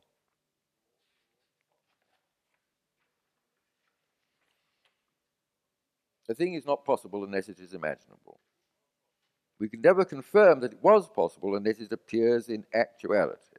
[6.29, 8.39] A thing is not possible unless it is imaginable.
[9.59, 13.57] We can never confirm that it was possible unless it appears in actuality.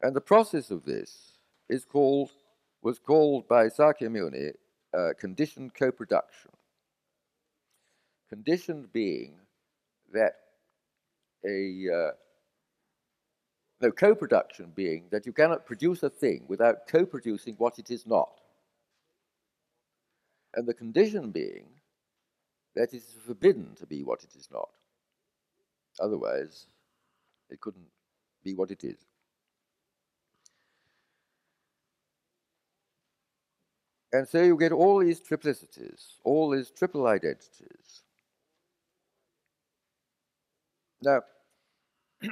[0.00, 1.32] And the process of this
[1.68, 2.30] is called,
[2.80, 4.52] was called by Sakyamuni
[4.96, 6.52] uh, conditioned co-production.
[8.30, 9.34] Conditioned being
[10.14, 10.32] that
[11.44, 12.10] a uh,
[13.80, 18.40] no co-production being that you cannot produce a thing without co-producing what it is not
[20.54, 21.66] and the condition being
[22.74, 24.68] that it is forbidden to be what it is not.
[26.00, 26.66] Otherwise,
[27.50, 27.88] it couldn't
[28.44, 28.98] be what it is.
[34.12, 38.02] And so you get all these triplicities, all these triple identities.
[41.02, 41.22] Now,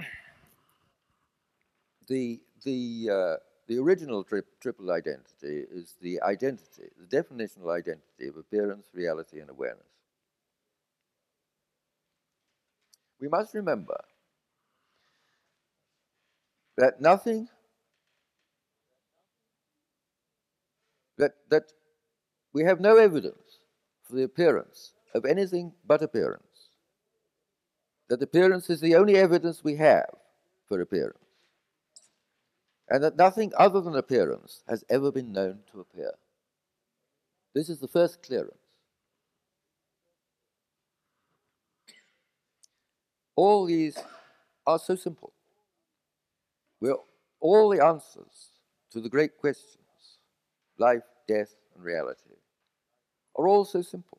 [2.09, 3.37] the, the, uh,
[3.69, 9.51] the original tri triple identity is the identity, the definitional identity of appearance, reality, and
[9.51, 9.85] awareness.
[13.21, 13.99] We must remember
[16.77, 17.49] that nothing
[21.19, 21.65] that that
[22.53, 23.59] we have no evidence
[24.05, 26.71] for the appearance of anything but appearance.
[28.09, 30.15] That appearance is the only evidence we have
[30.67, 31.28] for appearance
[32.91, 36.13] and that nothing other than appearance has ever been known to appear.
[37.55, 38.55] This is the first clearance.
[43.37, 43.97] All these
[44.67, 45.33] are so simple.
[46.81, 46.97] We're
[47.41, 48.51] all the answers
[48.93, 49.77] to the great questions
[50.79, 52.39] life, death, and reality
[53.39, 54.19] are all so simple.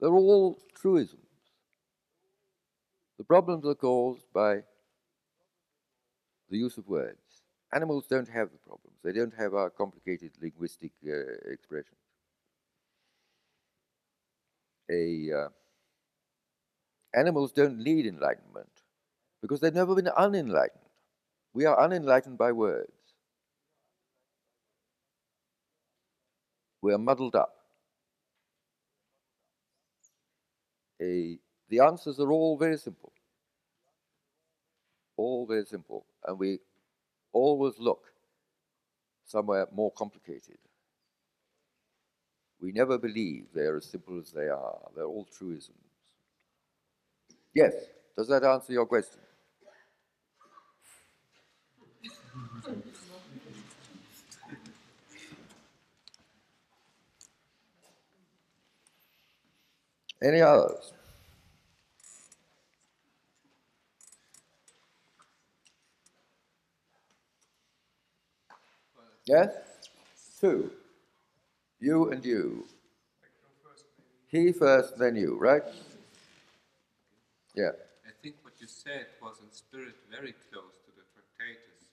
[0.00, 1.20] They're all truisms.
[3.18, 4.62] The problems are caused by
[6.48, 7.25] the use of words.
[7.76, 8.96] Animals don't have the problems.
[9.04, 12.00] They don't have our complicated linguistic uh, expressions.
[14.90, 15.48] A, uh,
[17.14, 18.70] animals don't need enlightenment
[19.42, 20.88] because they've never been unenlightened.
[21.52, 22.92] We are unenlightened by words.
[26.80, 27.56] We are muddled up.
[31.02, 33.12] A, the answers are all very simple.
[35.18, 36.06] All very simple.
[36.26, 36.60] And we
[37.36, 38.02] always look
[39.26, 40.58] somewhere more complicated.
[42.60, 44.78] We never believe they are as simple as they are.
[44.94, 45.76] They're all truisms.
[47.54, 47.74] Yes,
[48.16, 49.20] does that answer your question?
[60.22, 60.92] Any others?
[69.26, 69.50] Yes?
[70.40, 70.70] Two.
[71.80, 72.66] You and you.
[74.28, 75.62] He first, then you, right?
[77.54, 77.70] Yeah.
[78.06, 81.86] I think what you said was in spirit very close to the Tractatus,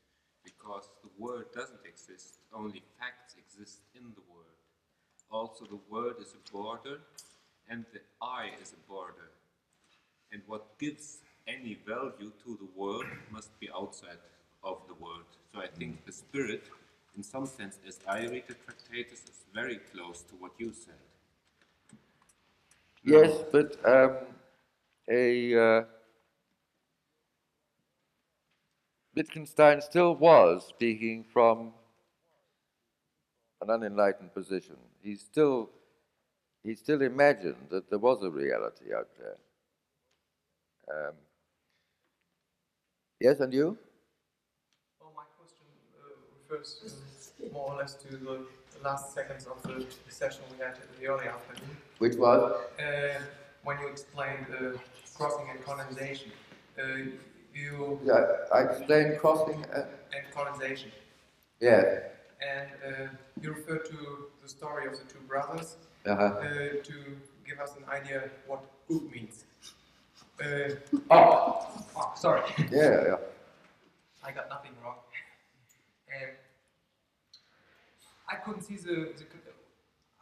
[0.44, 4.58] because the word doesn't exist, only facts exist in the word.
[5.32, 7.00] Also, the word is a border,
[7.70, 9.30] and the I is a border.
[10.32, 14.18] And what gives any value to the word must be outside
[14.64, 15.26] of the word.
[15.52, 16.64] So I think the spirit,
[17.16, 20.96] in some sense, as I read the Tractatus, is very close to what you said.
[23.04, 24.18] Yes, but um,
[25.10, 25.84] a uh,
[29.16, 31.74] Wittgenstein still was speaking from
[33.62, 34.78] an unenlightened position.
[35.02, 35.70] He still
[36.64, 39.38] he still imagined that there was a reality out there.
[40.90, 41.14] Um,
[43.20, 43.78] yes, and you?
[46.54, 48.46] Well, my question refers to more or less to the
[48.84, 51.78] last seconds of the session we had in the early afternoon.
[52.00, 52.62] Which was?
[52.80, 53.22] Uh,
[53.64, 54.78] when you explained uh,
[55.16, 56.32] crossing and condensation,
[56.78, 56.84] uh,
[57.54, 59.64] you Yeah, I explained crossing.
[59.66, 59.86] Uh,
[60.16, 60.92] and condensation,
[61.60, 62.00] yeah.
[62.42, 63.08] and uh,
[63.42, 63.98] you referred to
[64.44, 66.24] the story of the two brothers Uh-huh.
[66.24, 66.44] uh,
[66.84, 66.94] to
[67.48, 69.46] give us an idea what oop means.
[70.40, 70.76] Uh,
[71.10, 72.42] Oh, oh, sorry.
[72.72, 73.18] yeah, yeah.
[74.24, 74.98] I got nothing wrong.
[76.14, 76.30] Um,
[78.34, 79.14] I couldn't see the.
[79.20, 79.26] the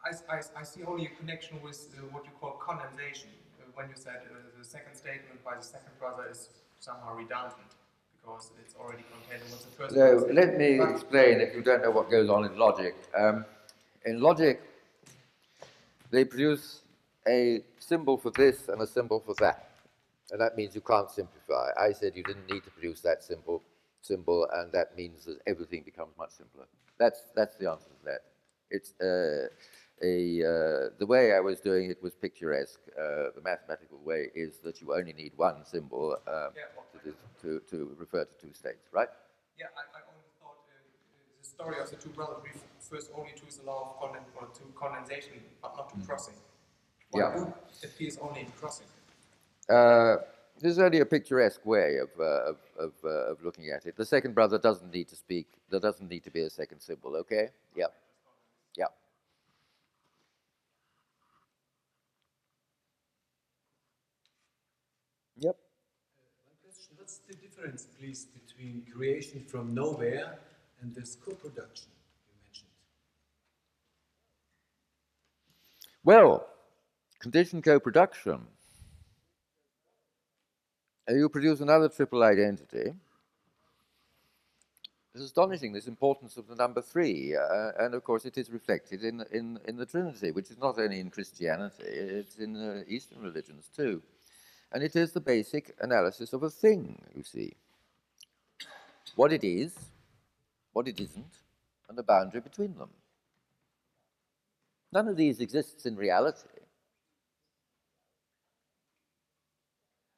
[0.04, 3.30] I, I, I see only a connection with uh, what you call condensation.
[3.58, 6.50] Uh, when you said uh, the second statement by the second brother is
[6.80, 7.70] somehow redundant
[8.20, 11.62] because it's already contained in what the first So let me But- explain if you
[11.62, 12.94] don't know what goes on in logic.
[13.16, 13.44] Um,
[14.04, 14.60] in logic,
[16.10, 16.82] they produce
[17.26, 19.70] a symbol for this and a symbol for that.
[20.30, 21.70] And that means you can't simplify.
[21.78, 23.62] I said you didn't need to produce that symbol,
[24.02, 26.66] symbol, and that means that everything becomes much simpler.
[27.02, 28.22] That's, that's the answer to that.
[28.70, 29.48] It's uh,
[30.12, 30.14] a,
[30.52, 32.78] uh, the way I was doing it was picturesque.
[32.96, 37.10] Uh, the mathematical way is that you only need one symbol um, Yeah, well- to,
[37.42, 39.08] to, to refer to two states, right?
[39.58, 40.74] Yeah, I, I only thought uh,
[41.42, 42.38] the story of the two brothers
[42.78, 46.34] refers only to the law of conden- to condensation, but not to crossing.
[47.10, 47.40] Why Yeah.
[47.40, 48.86] oop appears only in crossing.
[50.60, 53.96] This is only a picturesque way of, uh, of, of, uh, of looking at it.
[53.96, 55.48] The second brother doesn't need to speak.
[55.70, 57.48] There doesn't need to be a second symbol, okay?
[57.74, 57.86] Yeah.
[58.76, 58.86] Yeah.
[65.38, 65.56] Yep.
[66.44, 70.38] One question, what's the difference, please, between creation from nowhere
[70.80, 71.88] and this co-production
[72.28, 72.68] you mentioned?
[76.04, 76.46] Well,
[77.18, 78.46] condition co-production.
[81.08, 82.92] You produce another triple identity.
[85.14, 87.36] It's astonishing, this importance of the number three.
[87.36, 90.78] Uh, and of course, it is reflected in, in, in the Trinity, which is not
[90.78, 94.00] only in Christianity, it's in uh, Eastern religions too.
[94.72, 97.52] And it is the basic analysis of a thing, you see.
[99.16, 99.76] What it is,
[100.72, 101.34] what it isn't,
[101.88, 102.88] and the boundary between them.
[104.92, 106.48] None of these exists in reality.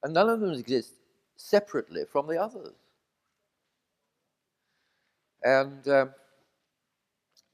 [0.04, 0.94] And none of them exist
[1.36, 2.74] separately from the others.
[5.44, 6.10] And um,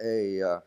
[0.03, 0.61] a uh,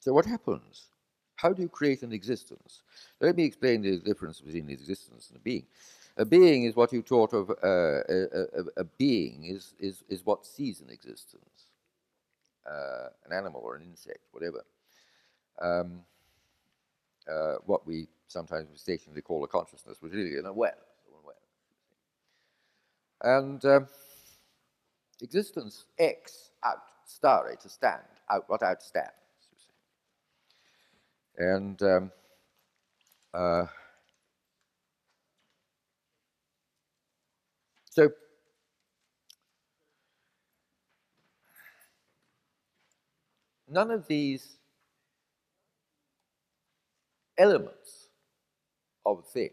[0.00, 0.88] so what happens?
[1.36, 2.82] How do you create an existence?
[3.20, 5.66] Let me explain the difference between existence and a being.
[6.18, 7.50] A being is what you taught of.
[7.50, 11.66] Uh, a, a, a being is, is is what sees an existence.
[12.68, 14.64] uh, an animal or an insect, whatever,
[15.62, 16.00] um,
[17.30, 20.88] uh, what we sometimes mistakenly call a consciousness was really an awareness.
[23.22, 23.86] And um,
[25.20, 29.10] existence X out, stare to stand, out what out outstands.
[31.36, 32.12] And um,
[33.34, 33.66] uh,
[37.90, 38.10] so
[43.68, 44.57] none of these
[47.38, 48.08] elements
[49.06, 49.50] of a thing,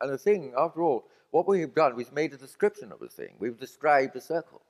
[0.00, 3.08] and a thing, after all, what we have done, we've made a description of a
[3.08, 3.34] thing.
[3.38, 4.62] We've described a circle.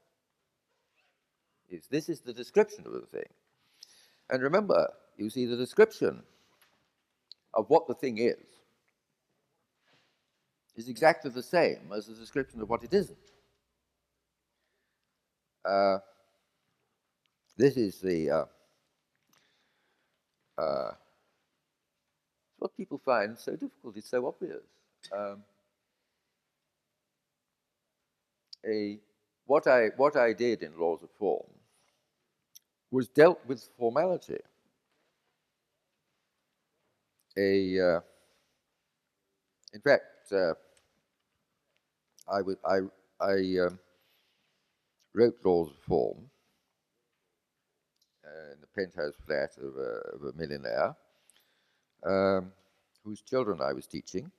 [1.91, 3.29] This is the description of a thing.
[4.31, 6.23] And remember, you see, the description
[7.53, 8.37] of what the thing is
[10.77, 13.19] is exactly the same as the description of what it isn't.
[15.65, 15.99] Uh,
[17.57, 18.45] this is the uh,
[20.61, 20.91] uh,
[22.65, 23.95] what people find so difficult.
[23.95, 24.63] It's so obvious.
[25.13, 25.43] Um,
[28.67, 28.99] a
[29.45, 31.45] what I what I did in laws of form
[32.91, 34.39] was dealt with formality.
[37.37, 38.01] A uh,
[39.75, 40.55] in fact, uh,
[42.33, 42.79] I would I
[43.21, 43.35] I
[43.67, 43.79] um,
[45.13, 46.17] wrote laws of form
[48.25, 50.97] uh, in the penthouse flat of a, of a millionaire
[52.05, 52.53] um,
[53.05, 54.31] whose children I was teaching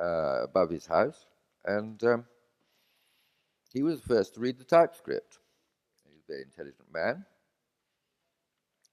[0.00, 1.26] uh, above his house,
[1.64, 2.24] and um,
[3.72, 5.38] he was the first to read the typescript.
[6.04, 7.24] He was a very intelligent man.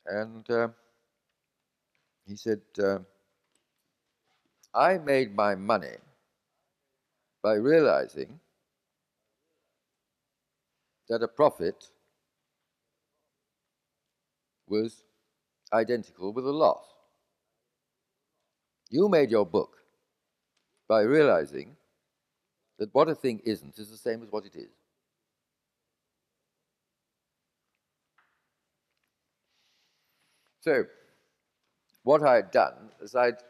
[0.08, 0.68] And uh,
[2.28, 3.00] he said, uh,
[4.74, 5.98] I made my money
[7.42, 8.40] by realizing
[11.08, 11.90] that a profit
[14.68, 15.04] was
[15.72, 16.95] identical with a loss.
[18.96, 19.76] You made your book
[20.88, 21.76] by realizing
[22.80, 24.72] that what a thing isn't is the same as what it is.
[30.62, 30.86] So,
[32.04, 33.44] what I had done is I'd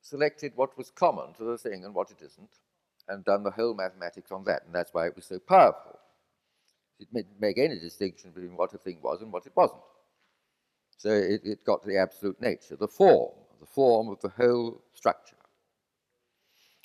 [0.00, 2.60] selected what was common to the thing and what it isn't,
[3.08, 5.98] and done the whole mathematics on that, and that's why it was so powerful.
[7.00, 9.82] It didn't make any distinction between what a thing was and what it wasn't.
[10.98, 14.82] So it, it got to the absolute nature, the form, the form of the whole
[14.94, 15.36] structure.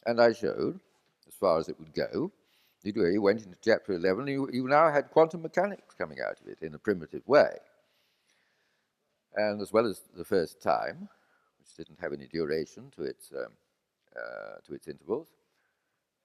[0.06, 0.80] And I showed
[1.28, 2.32] as far as it would go.
[2.84, 6.62] You went into chapter 11, you, you now had quantum mechanics coming out of it
[6.62, 7.56] in a primitive way.
[9.36, 11.08] And as well as the first time,
[11.60, 13.54] which didn't have any duration to its, um,
[14.16, 15.30] uh, to its intervals,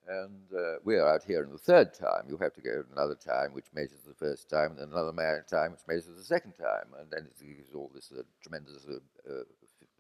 [0.09, 2.25] and uh, we are out here in the third time.
[2.29, 5.73] You have to go another time which measures the first time, and then another time
[5.73, 9.43] which measures the second time, and then it gives all this uh, tremendous uh, uh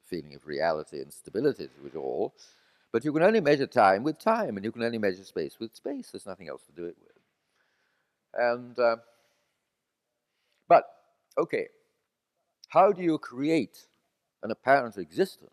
[0.08, 2.34] feeling of reality and stability to it all.
[2.92, 5.74] But you can only measure time with time, and you can only measure space with
[5.74, 6.10] space.
[6.10, 7.12] There's nothing else to do it with.
[8.34, 8.96] And, uh,
[10.68, 10.84] but,
[11.36, 11.68] okay,
[12.68, 13.86] how do you create
[14.42, 15.50] an apparent existence?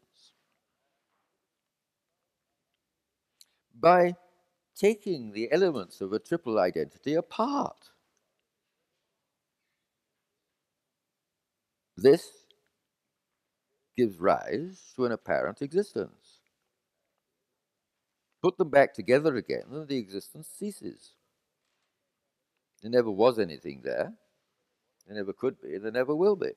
[3.80, 4.16] By
[4.76, 7.89] taking the elements of a triple identity apart.
[11.97, 12.45] This
[13.98, 16.39] gives rise to an apparent existence.
[18.41, 21.14] Put them back together again, and the existence ceases.
[22.82, 24.14] There never was anything there.
[25.08, 25.78] There never could be.
[25.78, 26.52] There never will be.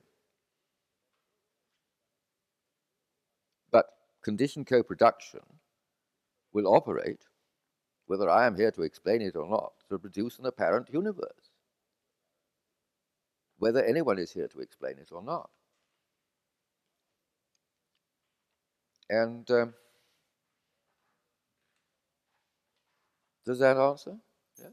[3.71, 3.87] But
[4.23, 5.41] conditioned co production
[6.53, 7.25] will operate,
[8.07, 11.51] whether I am here to explain it or not, to produce an apparent universe,
[13.57, 15.49] whether anyone is here to explain it or not.
[19.09, 19.73] And um,
[23.45, 24.17] Does that answer?
[24.59, 24.67] Yeah.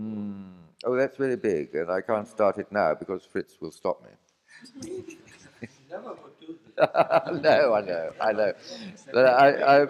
[0.00, 0.52] Mm.
[0.84, 4.10] Oh, that's really big, and I can't start it now because Fritz will stop me.
[5.90, 6.58] Never would do
[7.42, 8.52] no, I know, I know.
[9.12, 9.84] But I,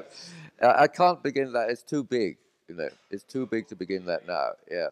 [0.62, 1.70] I, I can't begin that.
[1.70, 2.36] It's too big,
[2.68, 2.88] you know.
[3.11, 4.50] It's too big to begin that now.
[4.70, 4.88] Yeah.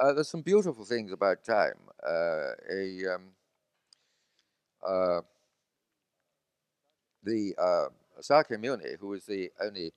[0.00, 1.74] Uh, there's some beautiful things about time.
[2.02, 3.24] Uh, a um,
[4.86, 5.20] uh,
[7.22, 7.88] the uh,
[8.20, 9.92] Sakyamuni, who was the only,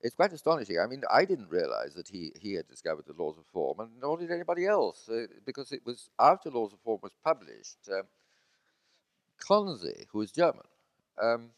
[0.00, 0.78] it's quite astonishing.
[0.78, 3.90] I mean, I didn't realize that he, he had discovered the laws of form, and
[4.00, 7.78] nor did anybody else, uh, because it was after Laws of Form was published.
[7.92, 8.04] Um,
[9.38, 10.66] Conze, who was German,
[11.22, 11.50] um,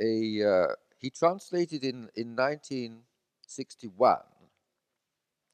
[0.00, 4.18] a uh, he translated in in 1961.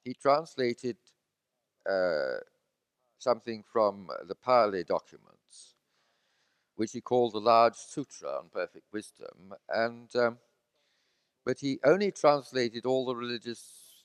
[0.05, 0.97] He translated
[1.89, 2.37] uh,
[3.19, 5.75] something from the Pali documents,
[6.77, 10.39] which he called the Large Sutra on Perfect Wisdom, and um,
[11.47, 14.05] but he only translated all the religious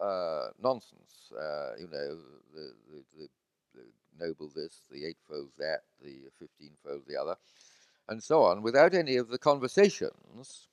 [0.00, 1.32] uh, nonsense.
[1.32, 2.18] Uh, you know,
[2.54, 3.28] the, the, the,
[3.74, 7.36] the noble this, the eightfold that, the fifteenfold the other,
[8.08, 10.68] and so on, without any of the conversations,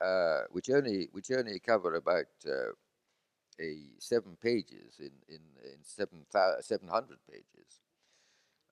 [0.00, 2.72] uh, which only which only cover about uh,
[3.62, 6.26] a seven pages in in, in seven
[6.60, 7.80] seven hundred pages.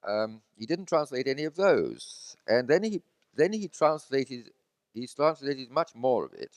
[0.06, 3.02] Um, he didn't translate any of those, and then he
[3.34, 4.50] then he translated
[4.92, 6.54] he's translated much more of it,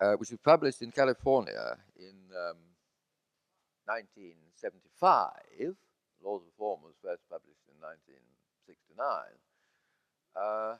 [0.00, 2.58] uh, which was published in California in um,
[3.86, 5.76] 1975.
[6.22, 9.06] Laws of Form was first published in 1969,
[10.36, 10.76] uh,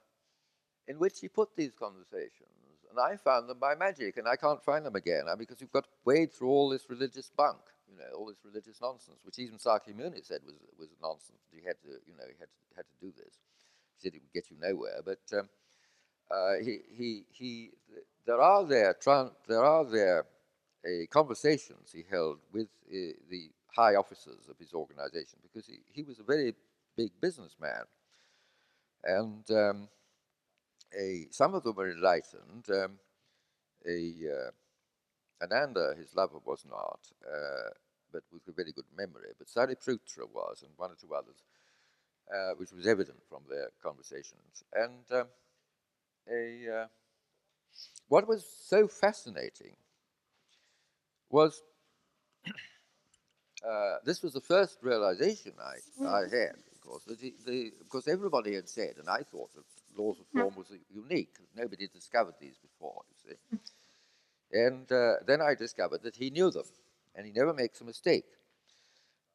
[0.88, 2.57] in which he put these conversations,
[2.90, 5.72] and I found them by magic, and I can't find them again uh, because you've
[5.72, 7.60] got to wade through all this religious bunk,
[7.90, 11.42] you know, all this religious nonsense, which even Sakyamuni said was was nonsense.
[11.52, 13.34] He had to, you know, he had to, had to do this.
[13.94, 15.48] He said it would get you nowhere, but um,
[16.30, 17.70] uh, he, he, he,
[18.26, 18.94] there are there,
[19.48, 20.26] there are there
[20.84, 26.02] uh, conversations he held with uh, the high officers of his organization because he, he
[26.02, 26.54] was a very
[26.96, 27.84] big businessman.
[29.04, 29.88] And um,
[30.96, 32.66] a, some of them were enlightened.
[32.70, 32.98] Um,
[33.86, 34.50] a, uh,
[35.44, 37.70] Ananda, his lover, was not, uh,
[38.12, 39.30] but with a very good memory.
[39.38, 41.42] But Sariputra was, and one or two others,
[42.32, 44.64] uh, which was evident from their conversations.
[44.74, 45.26] And um,
[46.30, 46.86] a, uh,
[48.08, 49.76] what was so fascinating
[51.30, 51.62] was
[53.66, 58.08] uh, this was the first realization I, I had, of course, that the, the, because
[58.08, 59.64] everybody had said, and I thought that
[59.98, 61.36] laws of form was unique.
[61.56, 63.58] Nobody discovered these before, you see.
[64.52, 66.64] And uh, then I discovered that he knew them,
[67.14, 68.24] and he never makes a mistake.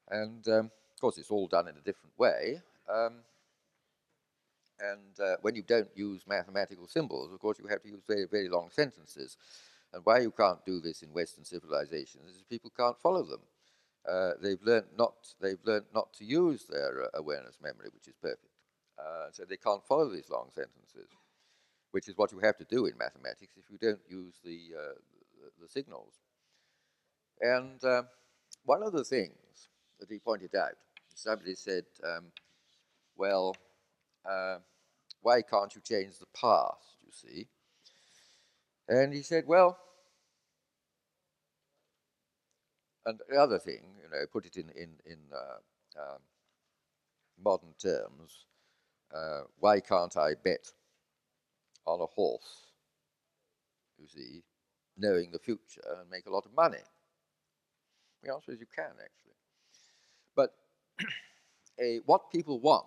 [0.09, 2.61] And um, of course, it's all done in a different way.
[2.89, 3.14] Um,
[4.80, 8.26] and uh, when you don't use mathematical symbols, of course, you have to use very,
[8.26, 9.38] very long sentences.
[9.93, 13.41] And why you can't do this in Western civilizations is people can't follow them.
[14.09, 18.16] Uh, they've learned not they've learned not to use their uh, awareness memory, which is
[18.22, 18.53] perfect.
[18.98, 21.10] Uh, so they can't follow these long sentences,
[21.91, 24.94] which is what you have to do in mathematics if you don't use the uh,
[25.39, 26.14] the, the, signals.
[27.41, 28.04] And uh,
[28.66, 29.70] one of the things
[30.00, 30.76] that he pointed out,
[31.16, 32.26] somebody said, um,
[33.18, 33.56] "Well."
[34.26, 34.60] Uh,
[35.24, 37.48] why can't you change the past, you see?
[38.88, 39.78] And he said, well,
[43.06, 46.20] and the other thing, you know, put it in, in, in uh, um,
[47.41, 48.46] modern terms,
[49.16, 50.72] uh, why can't I bet
[51.86, 52.72] on a horse,
[53.99, 54.43] you see,
[54.97, 56.84] knowing the future and make a lot of money?
[58.24, 59.36] The answer is you can, actually.
[60.36, 60.53] But
[61.80, 62.86] a, what people want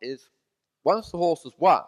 [0.00, 0.28] is
[0.84, 1.82] once the horse has won,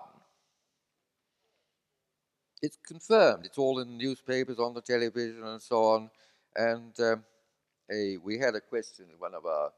[2.62, 3.44] it's confirmed.
[3.44, 6.10] It's all in the newspapers, on the television, and so on.
[6.56, 7.24] And um,
[7.90, 9.70] a, we had a question in one of our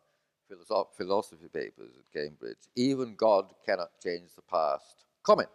[0.96, 2.56] philosophy papers at Cambridge.
[2.76, 5.04] Even God cannot change the past.
[5.22, 5.48] Comment.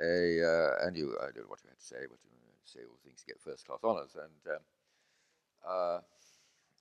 [0.00, 2.30] A, uh, and you, I don't know what you had to say, but you
[2.64, 4.16] say all things to get first class honours.
[4.16, 4.62] And um,
[5.68, 5.98] uh,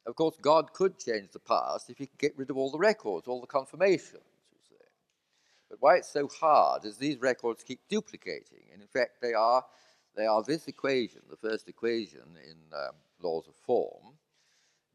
[0.06, 2.80] of course, God could change the past if he could get rid of all the
[2.80, 4.24] records, all the confirmations.
[5.70, 8.64] But why it's so hard is these records keep duplicating.
[8.74, 9.64] And in fact, they are,
[10.16, 14.18] they are this equation, the first equation in um, laws of form,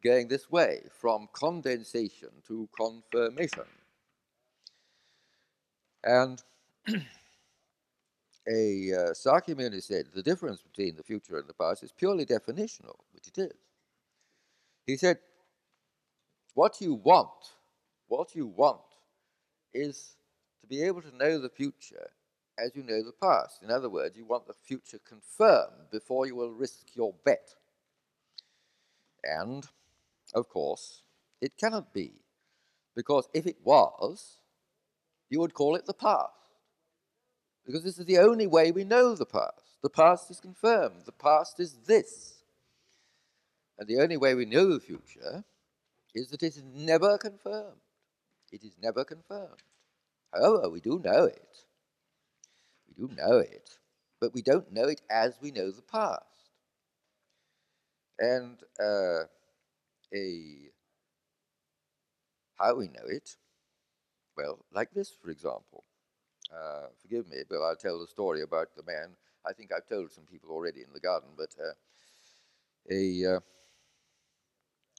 [0.05, 3.65] going this way from condensation to confirmation.
[6.05, 6.43] And
[6.89, 7.01] a
[8.93, 13.29] uh, Sakyamuni said the difference between the future and the past is purely definitional, which
[13.29, 13.53] it is.
[14.87, 15.19] He said,
[16.53, 17.31] what you want,
[18.09, 18.81] what you want
[19.73, 20.17] is
[20.61, 22.11] to be able to know the future
[22.59, 23.63] as you know the past.
[23.63, 27.55] In other words, you want the future confirmed before you will risk your bet.
[29.25, 29.67] And,
[30.35, 31.03] of course,
[31.41, 32.13] it cannot be,
[32.95, 34.41] because if it was,
[35.31, 36.31] you would call it the past.
[37.65, 39.81] Because this is the only way we know the past.
[39.83, 41.03] The past is confirmed.
[41.07, 42.43] The past is this.
[43.79, 45.45] And the only way we know the future
[46.15, 47.81] is that it is never confirmed.
[48.53, 49.63] It is never confirmed.
[50.33, 51.65] However, we do know it.
[52.89, 53.71] We do know it,
[54.21, 56.23] but we don't know it as we know the past.
[58.19, 59.25] And uh,
[60.15, 60.71] a
[62.59, 63.37] how we know it?
[64.37, 65.85] Well, like this, for example.
[66.53, 69.17] uh, forgive me, but I'll tell the story about the man.
[69.47, 71.75] I think I've told some people already in the garden, but uh,
[72.91, 73.41] a uh,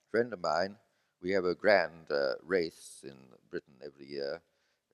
[0.09, 0.75] friend of mine,
[1.21, 3.15] we have a grand uh, race in
[3.49, 4.41] Britain every year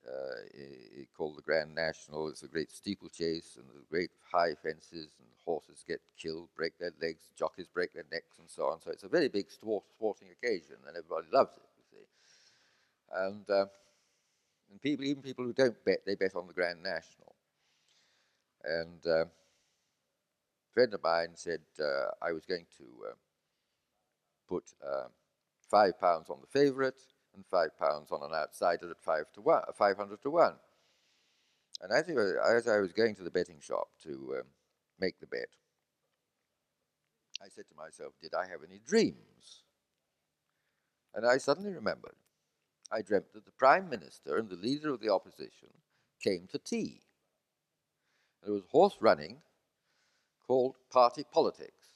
[0.06, 2.28] uh, called the Grand National.
[2.28, 6.92] It's a great steeplechase and there's great high fences, and horses get killed, break their
[7.00, 8.80] legs, jockeys break their necks, and so on.
[8.80, 12.06] So it's a very big sport, sporting occasion, and everybody loves it, you see.
[13.12, 13.66] And, uh,
[14.70, 17.34] and people, even people who don't bet, they bet on the Grand National.
[18.64, 19.28] And uh, a
[20.72, 23.14] friend of mine said uh, I was going to uh,
[24.48, 25.08] put uh,
[25.68, 27.00] five pounds on the favourite
[27.34, 30.54] and five pounds on an outsider at five to one, five hundred to one.
[31.82, 34.46] And as, I was- as I was going to the betting shop to um,
[35.00, 35.48] make the bet,
[37.42, 39.64] I said to myself, "Did I have any dreams?"
[41.14, 42.16] And I suddenly remembered.
[42.92, 45.70] I dreamt that the prime minister and the leader of the opposition
[46.22, 47.02] came to tea.
[48.42, 49.42] There was horse running
[50.46, 51.88] called party politics.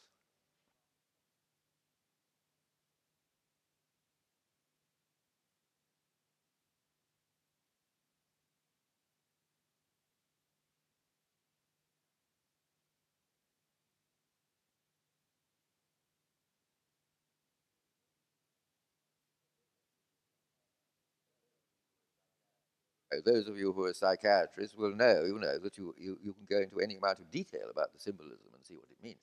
[23.05, 26.32] Uh, Those of you who are psychiatrists will know, you know that you, you, you
[26.32, 29.20] can go into any amount of detail about the symbolism and see what it means.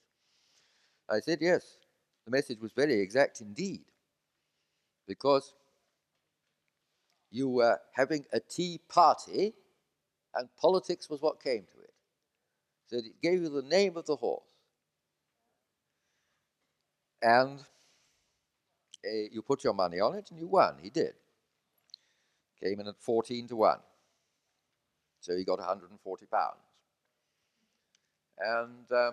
[1.09, 1.77] I said, yes,
[2.25, 3.85] the message was very exact indeed,
[5.07, 5.53] because
[7.29, 9.53] you were having a tea party
[10.35, 11.93] and politics was what came to it.
[12.87, 14.47] So it gave you the name of the horse.
[17.21, 17.59] And
[19.05, 20.75] uh, you put your money on it and you won.
[20.81, 21.13] He did.
[22.63, 23.77] Came in at 14 to 1.
[25.19, 26.63] So he got 140 pounds.
[28.39, 29.11] And uh,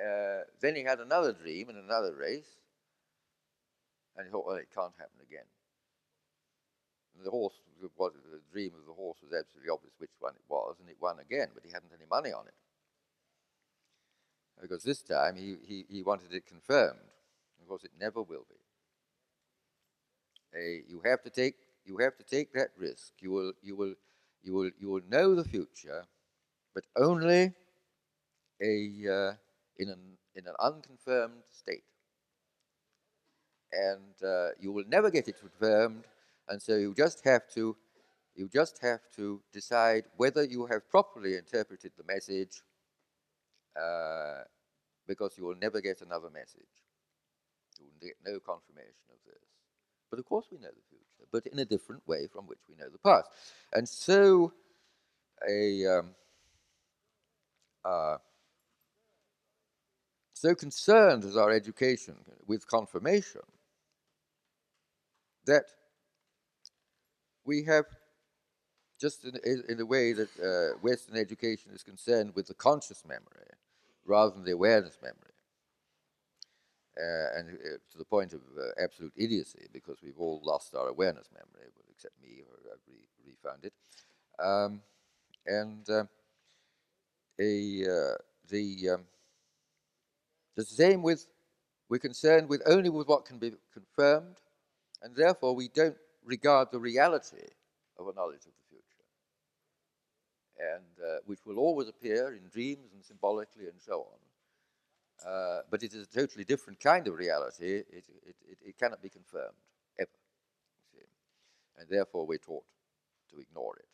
[0.00, 2.48] uh, then he had another dream in another race.
[4.16, 5.44] And he thought, well, it can't happen again.
[7.16, 7.54] And the horse,
[7.98, 10.96] was, the dream of the horse was absolutely obvious which one it was, and it
[11.00, 12.54] won again, but he hadn't any money on it.
[14.60, 16.98] Because this time he, he, he wanted it confirmed.
[17.60, 18.56] Of course, it never will be.
[20.88, 21.54] You have to take
[21.84, 23.12] you have to take that risk.
[23.20, 23.94] You will you will
[24.42, 26.04] you will you will know the future,
[26.74, 27.52] but only
[28.62, 28.74] a
[29.08, 29.32] uh,
[29.78, 31.84] in an in an unconfirmed state.
[33.72, 36.04] And uh, you will never get it confirmed,
[36.48, 37.76] and so you just have to
[38.34, 42.62] you just have to decide whether you have properly interpreted the message,
[43.76, 44.44] uh,
[45.06, 46.74] because you will never get another message.
[47.78, 49.51] You will get no confirmation of this.
[50.12, 52.74] But of course, we know the future, but in a different way from which we
[52.76, 53.30] know the past.
[53.72, 54.52] And so,
[55.48, 56.10] a um,
[57.82, 58.18] uh,
[60.34, 62.14] so concerned is our education
[62.46, 63.40] with confirmation
[65.46, 65.64] that
[67.46, 67.86] we have
[69.00, 73.48] just in, in, the way that uh, Western education is concerned with the conscious memory
[74.04, 75.31] rather than the awareness memory
[76.98, 80.88] uh, and uh, to the point of uh, absolute idiocy because we've all lost our
[80.88, 83.72] awareness memory, except me, who I've re- refound it.
[84.38, 84.82] Um,
[85.46, 86.04] and uh,
[87.40, 88.14] a, uh,
[88.48, 89.04] the um,
[90.56, 91.26] the same with
[91.88, 94.36] we're concerned with only with what can be confirmed,
[95.02, 97.46] and therefore we don't regard the reality
[97.98, 99.06] of a knowledge of the future,
[100.74, 104.31] and uh, which will always appear in dreams and symbolically and so on.
[105.26, 107.76] Uh, but it is a totally different kind of reality.
[107.76, 108.04] It, it,
[108.50, 109.54] it, it cannot be confirmed,
[109.98, 110.08] ever.
[111.78, 112.64] And therefore, we're taught
[113.30, 113.86] to ignore it.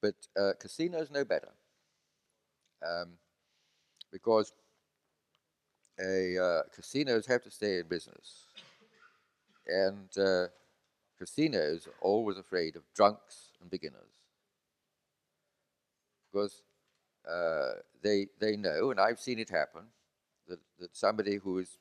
[0.00, 1.48] But uh, casinos know better.
[2.86, 3.12] Um,
[4.12, 4.52] because
[5.98, 8.44] a, uh, casinos have to stay in business.
[9.66, 10.48] And uh,
[11.18, 14.12] casinos are always afraid of drunks and beginners.
[16.30, 16.62] Because
[17.30, 17.72] uh,
[18.02, 19.82] they, they know, and I've seen it happen,
[20.48, 21.78] that, that somebody who is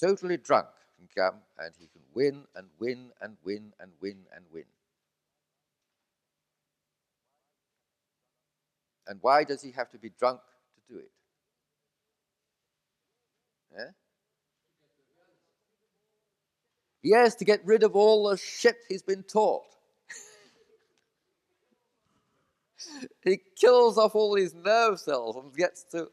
[0.00, 4.44] totally drunk can come and he can win and win and win and win and
[4.52, 4.64] win.
[9.06, 10.40] And why does he have to be drunk
[10.74, 11.10] to do it?
[13.72, 13.90] Yeah?
[17.02, 19.75] Yes, to get rid of all the shit he's been taught.
[23.24, 26.08] He kills off all these nerve cells and gets to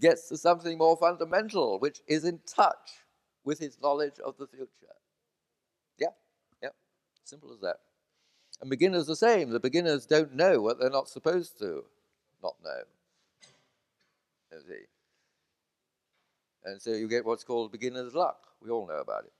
[0.00, 3.04] gets to something more fundamental, which is in touch
[3.44, 4.94] with his knowledge of the future.
[5.98, 6.08] Yeah,
[6.62, 6.70] yeah,
[7.24, 7.76] simple as that.
[8.60, 9.50] And beginners the same.
[9.50, 11.84] The beginners don't know what they're not supposed to
[12.42, 12.82] not know.
[14.52, 14.84] You see.
[16.64, 18.38] And so you get what's called beginner's luck.
[18.62, 19.32] We all know about it.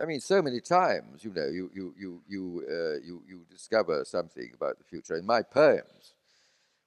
[0.00, 4.04] I mean, so many times, you know, you you you you uh, you you discover
[4.04, 5.16] something about the future.
[5.16, 6.14] In my poems,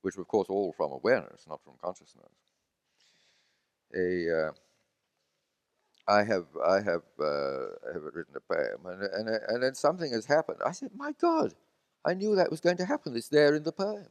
[0.02, 2.32] which were, of course all from awareness, not from consciousness,
[3.96, 4.52] a uh,
[6.08, 10.26] I have I have uh, have written a poem, and and and then something has
[10.26, 10.60] happened.
[10.66, 11.54] I said, "My God,
[12.06, 13.16] I knew that was going to happen.
[13.16, 14.08] It's there in the poem."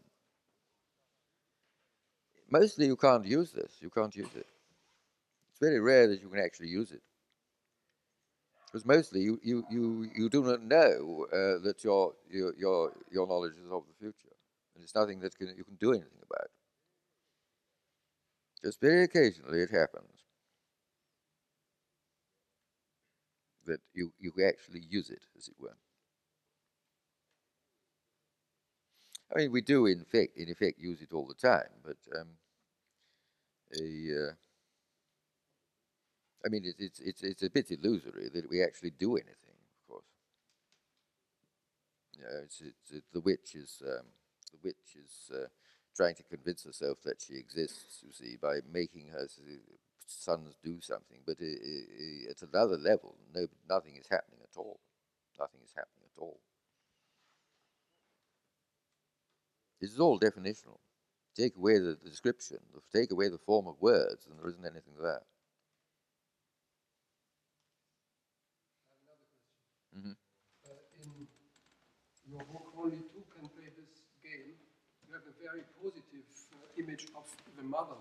[2.51, 3.79] Mostly, you can't use this.
[3.81, 4.47] You can't use it.
[5.51, 7.03] It's very rare that you can actually use it
[8.67, 13.27] because mostly you, you, you, you do not know uh, that your, your, your, your
[13.27, 14.35] knowledge is of the future.
[14.75, 16.49] And it's nothing that can, you can do anything about.
[18.63, 20.25] Just very occasionally it happens
[23.67, 25.77] that you, you actually use it, as it were.
[29.35, 32.29] I mean, we do in fact, in effect, use it all the time, but um,
[33.81, 34.33] a, uh,
[36.47, 39.93] I mean, it's, it's, it's, it's a bit illusory that we actually do anything, of
[39.93, 40.05] course.
[42.17, 44.07] You know, it's, it's, it, the witch is, um,
[44.53, 45.49] the witch is uh,
[45.97, 49.27] trying to convince herself that she exists, you see, by making her
[50.07, 51.19] sons do something.
[51.27, 54.79] But it, it, at another level, no, nothing is happening at all.
[55.41, 56.39] Nothing is happening at all.
[59.81, 60.79] This is all definitional.
[61.35, 62.59] Take away the, the description,
[62.95, 65.23] take away the form of words, and there isn't anything there.
[69.97, 70.13] Mm-hmm.
[70.65, 70.69] Uh,
[72.26, 74.53] in book, only two can play this game.
[75.07, 77.25] You have a very positive uh, image of
[77.57, 77.97] the mother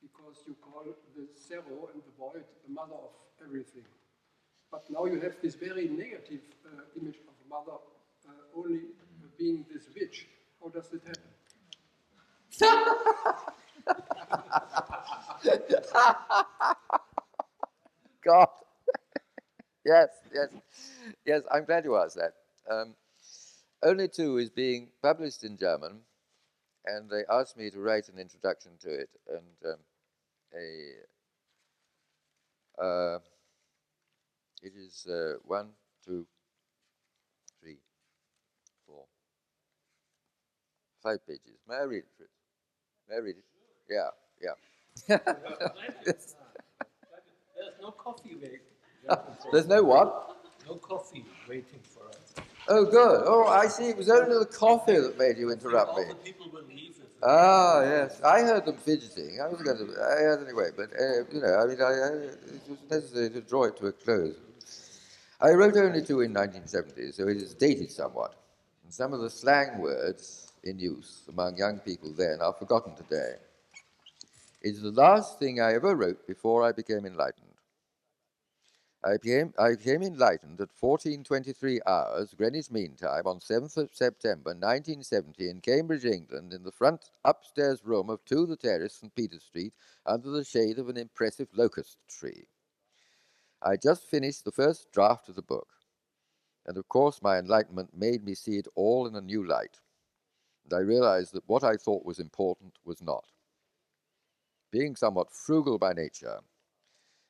[0.00, 3.12] because you call the zero and the void the mother of
[3.42, 3.84] everything.
[4.70, 7.78] But now you have this very negative uh, image of the mother
[8.28, 8.80] uh, only
[9.38, 10.26] being this witch.
[10.60, 11.30] How does it happen?
[18.24, 18.48] God.
[19.84, 20.48] yes, yes.
[21.26, 22.32] Yes, I'm glad you asked that.
[22.70, 22.94] Um,
[23.84, 26.00] Only Two is being published in German,
[26.86, 29.78] and they asked me to write an introduction to it and um,
[30.54, 30.94] a.
[32.82, 33.18] Uh,
[34.62, 35.68] it is uh, one,
[36.04, 36.26] two,
[37.60, 37.76] three,
[38.86, 39.04] four,
[41.02, 41.58] five pages.
[41.68, 42.32] May I read it, Fritz?
[43.08, 43.44] May I read it?
[43.90, 44.10] Yeah,
[44.42, 44.54] yeah.
[46.06, 46.34] There's
[47.82, 48.60] no coffee waiting.
[49.52, 50.36] There's no what?
[50.66, 51.80] No coffee waiting.
[52.68, 53.22] Oh, good.
[53.26, 53.88] Oh, I see.
[53.90, 56.04] It was only the coffee that made you interrupt me.
[56.08, 58.20] the people will leave Ah, yes.
[58.22, 59.40] I heard them fidgeting.
[59.42, 59.94] I was going to.
[60.00, 62.08] I, anyway, but uh, you know, I mean, I, I,
[62.54, 64.34] it was necessary to draw it to a close.
[65.40, 68.34] I wrote only two in 1970, so it is dated somewhat.
[68.84, 73.34] And some of the slang words in use among young people then are forgotten today.
[74.62, 77.53] It's the last thing I ever wrote before I became enlightened.
[79.04, 84.50] I became, I became enlightened at 1423 hours, Greenwich Mean Time, on 7th of September
[84.50, 89.14] 1970 in Cambridge, England, in the front upstairs room of 2 the Terrace, St.
[89.14, 89.74] Peter Street,
[90.06, 92.46] under the shade of an impressive locust tree.
[93.60, 95.68] I just finished the first draft of the book,
[96.64, 99.80] and of course my enlightenment made me see it all in a new light,
[100.64, 103.26] and I realized that what I thought was important was not.
[104.72, 106.40] Being somewhat frugal by nature,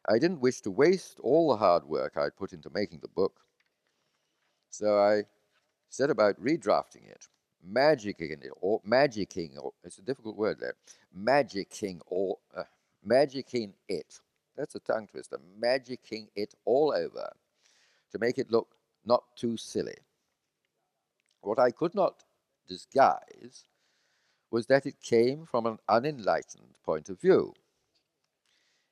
[0.07, 3.41] I didn't wish to waste all the hard work I'd put into making the book,
[4.71, 5.25] so I
[5.89, 7.29] set about redrafting it,
[7.67, 10.75] magicking it, or magicking, or it's a difficult word there,
[11.17, 12.65] magicking, or uh,
[13.07, 14.21] magicking it.
[14.57, 15.39] That's a tongue twister.
[15.61, 17.33] Magicking it all over
[18.13, 19.97] to make it look not too silly.
[21.41, 22.25] What I could not
[22.67, 23.67] disguise
[24.51, 27.55] was that it came from an unenlightened point of view.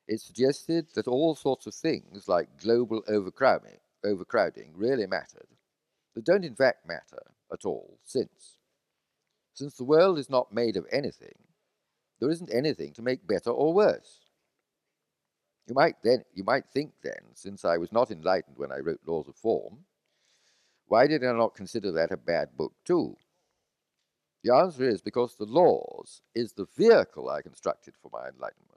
[0.07, 5.47] It suggested that all sorts of things like global overcrowding, overcrowding really mattered,
[6.13, 8.57] that don't in fact matter at all, since,
[9.53, 11.37] since the world is not made of anything,
[12.19, 14.19] there isn't anything to make better or worse.
[15.67, 18.99] You might then you might think then, since I was not enlightened when I wrote
[19.05, 19.85] Laws of Form,
[20.87, 23.15] why did I not consider that a bad book too?
[24.43, 28.72] The answer is because the laws is the vehicle I constructed for my enlightenment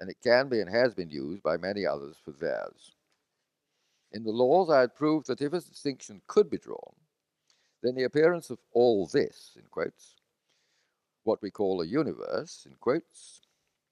[0.00, 2.96] and it can be and has been used by many others for theirs.
[4.12, 6.94] In the laws, I had proved that if a distinction could be drawn,
[7.82, 10.16] then the appearance of all this, in quotes,
[11.24, 13.42] what we call a universe, in quotes,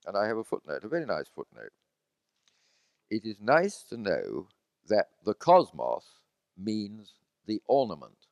[0.06, 1.72] and I have a footnote, a very nice footnote.
[3.10, 4.48] It is nice to know
[4.88, 6.04] that the cosmos
[6.56, 7.12] means
[7.46, 8.26] the ornament.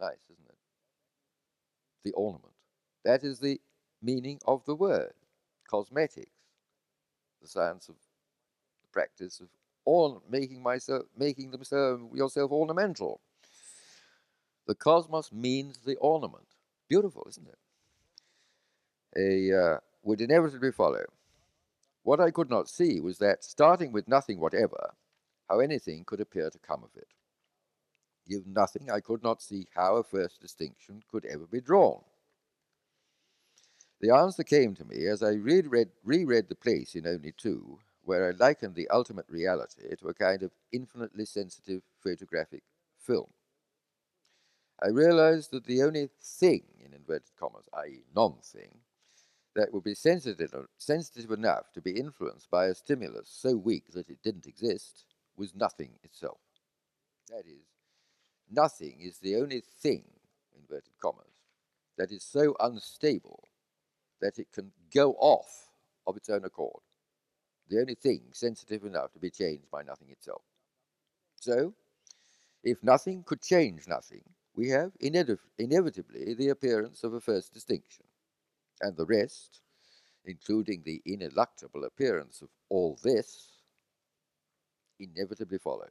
[0.00, 0.58] Nice, isn't it?
[2.04, 2.52] The ornament.
[3.04, 3.60] That is the
[4.02, 5.14] meaning of the word,
[5.66, 6.30] cosmetics,
[7.42, 9.48] the science of the practice of
[9.84, 13.20] orn- making myself, making themselves yourself ornamental.
[14.66, 16.46] The cosmos means the ornament.
[16.88, 17.58] Beautiful, isn't it?
[19.16, 21.04] A uh, would inevitably follow.
[22.02, 24.94] What I could not see was that, starting with nothing whatever,
[25.48, 27.08] how anything could appear to come of it.
[28.28, 32.02] Given nothing, I could not see how a first distinction could ever be drawn.
[34.06, 38.28] The answer came to me as I reread, reread the place in Only Two, where
[38.28, 42.62] I likened the ultimate reality to a kind of infinitely sensitive photographic
[43.00, 43.26] film.
[44.80, 48.78] I realized that the only thing, in inverted commas, i.e., non thing,
[49.56, 54.08] that would be sensitive, sensitive enough to be influenced by a stimulus so weak that
[54.08, 55.04] it didn't exist
[55.36, 56.38] was nothing itself.
[57.28, 57.66] That is,
[58.48, 60.04] nothing is the only thing,
[60.56, 61.42] inverted commas,
[61.98, 63.48] that is so unstable
[64.20, 65.70] that it can go off
[66.06, 66.80] of its own accord.
[67.68, 70.42] The only thing sensitive enough to be changed by nothing itself.
[71.40, 71.74] So,
[72.62, 74.22] if nothing could change nothing,
[74.54, 78.04] we have inevitably the appearance of a first distinction,
[78.80, 79.60] and the rest,
[80.24, 83.48] including the ineluctable appearance of all this,
[84.98, 85.90] inevitably follows.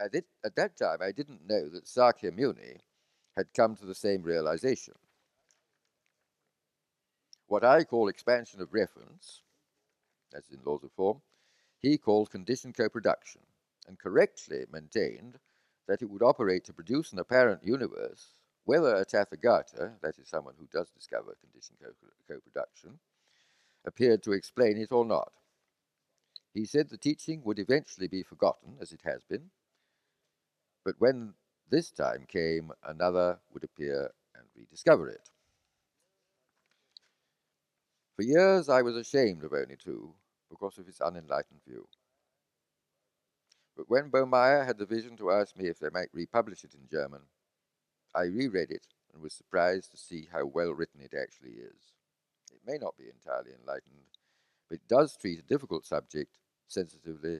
[0.00, 2.78] At, that time, I didn't know that Sakya Muni
[3.36, 4.94] had come to the same realization.
[7.48, 9.40] What I call expansion of reference,
[10.34, 11.22] as in laws of form,
[11.78, 13.40] he called conditioned co-production,
[13.86, 15.38] and correctly maintained
[15.86, 18.34] that it would operate to produce an apparent universe,
[18.64, 21.78] whether a Tathagata, that is someone who does discover conditioned
[22.28, 22.98] co-production,
[23.86, 25.32] appeared to explain it or not.
[26.52, 29.50] He said the teaching would eventually be forgotten, as it has been,
[30.84, 31.32] but when
[31.70, 35.30] this time came, another would appear and rediscover it.
[38.18, 40.12] For years I was ashamed of Only Two
[40.50, 41.86] because of his unenlightened view.
[43.76, 46.88] But when Bohmeier had the vision to ask me if they might republish it in
[46.90, 47.20] German,
[48.16, 51.92] I reread it and was surprised to see how well written it actually is.
[52.52, 54.18] It may not be entirely enlightened,
[54.68, 57.38] but it does treat a difficult subject sensitively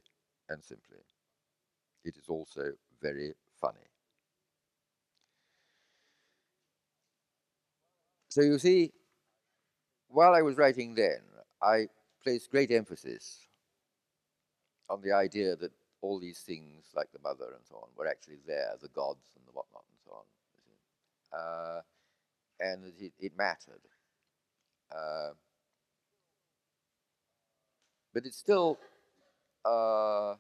[0.48, 0.98] and simply.
[2.04, 3.88] It is also very funny.
[8.28, 8.92] So you see,
[10.08, 11.20] while I was writing then,
[11.62, 11.88] I
[12.22, 13.46] placed great emphasis
[14.88, 18.38] on the idea that all these things, like the mother and so on, were actually
[18.46, 20.24] there, the gods and the whatnot and so on.
[21.40, 21.80] Uh,
[22.60, 23.82] and that it, it mattered.
[24.90, 25.32] Uh,
[28.14, 28.78] but it's still
[29.64, 30.34] uh,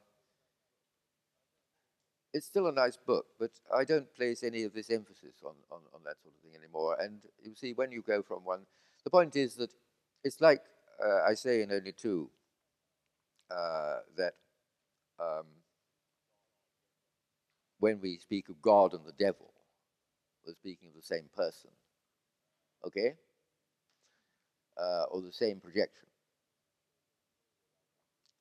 [2.32, 5.80] it's still a nice book, but I don't place any of this emphasis on, on,
[5.94, 6.96] on that sort of thing anymore.
[7.00, 8.60] And you see, when you go from one,
[9.04, 9.70] the point is that
[10.24, 10.62] it's like
[11.04, 12.30] uh, I say in only two
[13.50, 14.34] uh, that
[15.20, 15.46] um,
[17.78, 19.52] when we speak of God and the devil,
[20.46, 21.70] we're speaking of the same person,
[22.86, 23.14] okay?
[24.80, 26.06] Uh, or the same projection.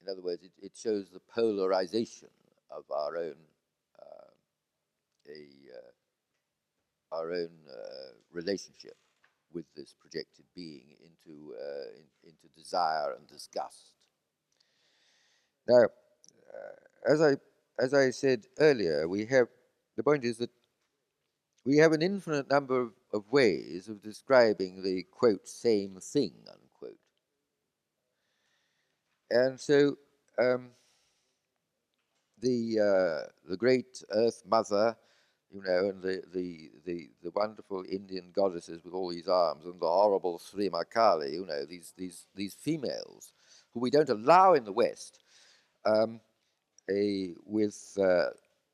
[0.01, 2.29] In other words, it, it shows the polarization
[2.71, 3.35] of our own
[3.99, 4.31] uh,
[5.29, 8.95] a uh, our own uh, relationship
[9.53, 13.93] with this projected being into uh, in, into desire and disgust.
[15.67, 17.37] Now, uh, as I
[17.79, 19.47] as I said earlier, we have
[19.95, 20.51] the point is that
[21.65, 26.99] we have an infinite number of, of ways of describing the quote same thing unquote.
[29.29, 29.97] And so
[30.39, 30.69] um,
[32.39, 34.95] the uh, the great Earth Mother,
[35.51, 39.79] you know, and the, the, the, the wonderful Indian goddesses with all these arms, and
[39.79, 43.33] the horrible Sri Makali, you know, these, these, these females
[43.73, 45.19] who we don't allow in the West,
[45.85, 46.19] um,
[46.89, 48.29] a, with uh,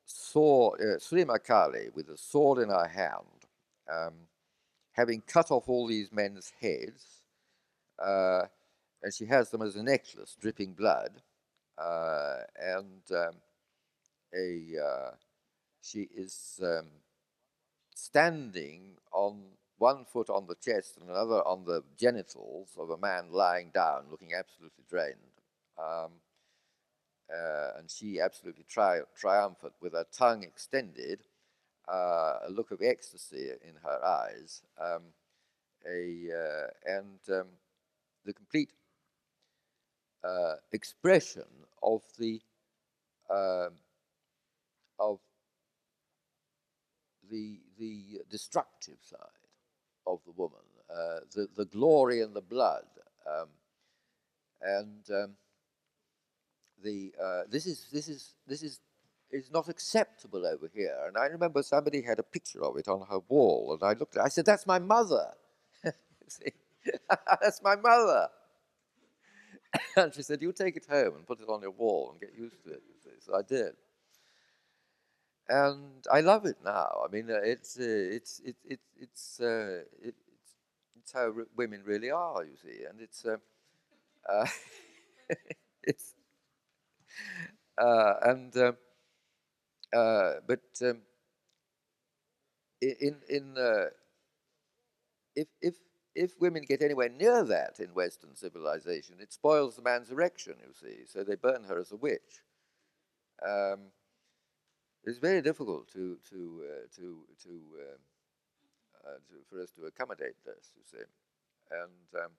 [0.05, 3.47] sword, uh, Sri Makali with a sword in her hand,
[3.91, 4.13] um,
[4.93, 7.24] having cut off all these men's heads,
[8.03, 8.43] uh,
[9.01, 11.21] and she has them as a necklace, dripping blood,
[11.78, 13.36] uh, and um,
[14.36, 15.11] a uh,
[15.84, 16.88] she is um,
[17.93, 19.41] standing on
[19.77, 24.05] one foot on the chest and another on the genitals of a man lying down,
[24.09, 25.17] looking absolutely drained.
[25.77, 26.11] Um,
[27.29, 31.19] uh, and she absolutely tri- triumphant with her tongue extended,
[31.91, 35.01] uh, a look of ecstasy in her eyes, um,
[35.86, 37.47] a, uh, and um,
[38.25, 38.69] the complete
[40.23, 41.43] uh, expression
[41.81, 42.39] of the
[43.29, 43.73] um
[44.99, 45.19] of
[47.32, 49.19] the the destructive side
[50.07, 50.59] of the woman,
[50.89, 52.86] uh, the the glory and the blood,
[53.28, 53.49] um,
[54.61, 55.32] and um,
[56.84, 58.80] the uh, this is this is this is
[59.32, 60.95] is not acceptable over here.
[61.07, 64.15] And I remember somebody had a picture of it on her wall, and I looked.
[64.17, 65.34] at it, I said, "That's my mother."
[67.41, 68.28] That's my mother.
[69.97, 72.38] and she said, "You take it home and put it on your wall and get
[72.38, 72.84] used to it."
[73.21, 73.74] So I did,
[75.49, 77.03] and I love it now.
[77.07, 80.55] I mean, uh, it's uh, it's it, it, it's uh, it, it's
[80.99, 82.43] it's how re- women really are.
[82.43, 83.37] You see, and it's uh,
[84.29, 84.47] uh,
[85.83, 86.13] it's
[87.77, 88.77] uh, and um,
[90.47, 91.01] but um,
[92.81, 93.55] in in
[95.35, 95.75] if if
[96.15, 100.55] if women get anywhere near that in Western civilization, it spoils the man's erection.
[100.65, 102.41] You see, so they burn her as a witch.
[103.45, 103.91] Um,
[105.06, 108.01] it's very difficult to to uh, to to, um,
[109.06, 110.72] uh, to for us to accommodate this.
[110.76, 111.06] You see,
[111.72, 112.32] and um,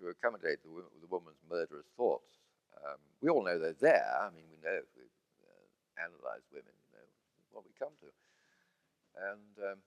[0.00, 2.38] to accommodate the, the woman's murderous thoughts.
[2.84, 4.10] Um, we all know they're there.
[4.20, 5.04] I mean, we know if we
[5.44, 7.04] uh, analyze women, you know
[7.52, 8.08] what we come to.
[9.28, 9.78] And um,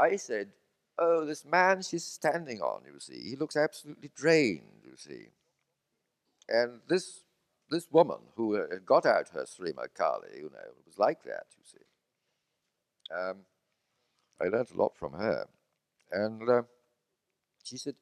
[0.00, 0.50] I said,
[0.98, 5.28] "Oh, this man she's standing on, you see, he looks absolutely drained, you see."
[6.48, 7.23] And this
[7.74, 11.24] this woman who uh, had got out her Srima Kali, you know, it was like
[11.24, 13.14] that, you see.
[13.14, 13.38] Um,
[14.40, 15.46] I learnt a lot from her,
[16.12, 16.62] and uh,
[17.64, 17.96] she said,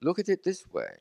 [0.00, 0.92] "Look at it this way."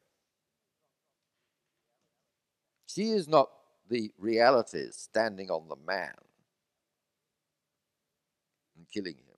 [2.86, 3.50] She is not
[3.89, 6.14] the reality standing on the man
[8.78, 9.31] and killing him.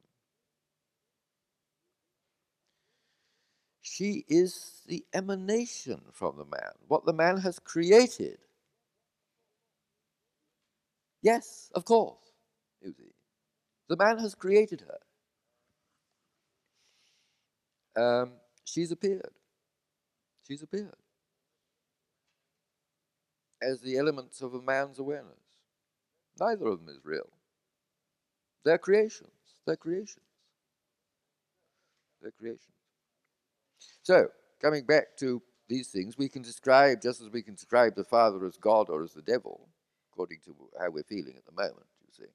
[3.93, 8.39] She is the emanation from the man, what the man has created.
[11.21, 12.17] Yes, of course.
[13.89, 14.99] The man has created her.
[18.03, 18.31] Um,
[18.65, 19.29] she's appeared.
[20.47, 20.95] She's appeared
[23.61, 25.39] as the elements of a man's awareness.
[26.39, 27.29] Neither of them is real.
[28.65, 29.31] They're creations.
[29.67, 30.25] They're creations.
[32.21, 32.82] They're creations.
[34.03, 34.27] So,
[34.61, 38.45] coming back to these things, we can describe, just as we can describe the Father
[38.45, 39.69] as God or as the devil,
[40.11, 42.31] according to how we're feeling at the moment, you see.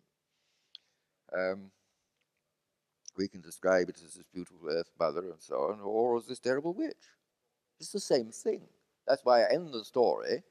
[1.39, 1.71] Um,
[3.17, 6.39] we can describe it as this beautiful earth mother and so on, or as this
[6.39, 6.97] terrible witch.
[7.81, 8.63] It's the same thing.
[9.07, 10.43] That's why I end the story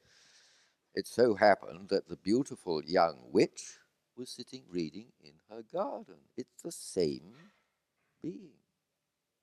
[0.94, 3.78] it so happened that the beautiful young witch
[4.16, 6.16] was sitting reading in her garden.
[6.36, 7.34] It's the same
[8.20, 8.58] being.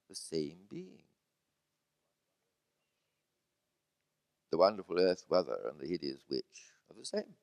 [0.09, 1.03] The same being.
[4.55, 7.35] The wonderful earth mother and the hideous witch are the same.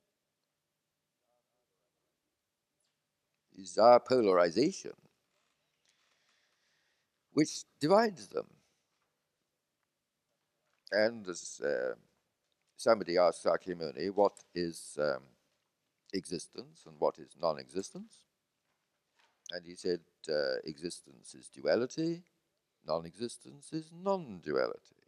[3.55, 4.95] It's our polarization
[7.34, 8.47] which divides them.
[10.91, 11.97] And as uh,
[12.79, 15.25] somebody asked Sakyamuni, what is um,
[16.14, 18.22] existence and what is non existence?
[19.51, 22.22] And he said, uh, existence is duality,
[22.87, 25.01] non existence is non duality.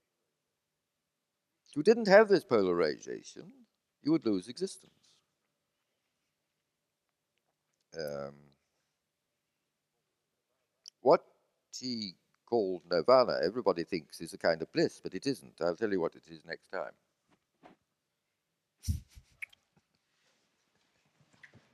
[1.74, 3.52] You didn't have this polarization,
[4.02, 4.92] you would lose existence.
[7.98, 8.34] Um,
[11.00, 11.24] what
[11.78, 12.14] he
[12.46, 15.60] called nirvana, everybody thinks is a kind of bliss, but it isn't.
[15.60, 16.92] I'll tell you what it is next time.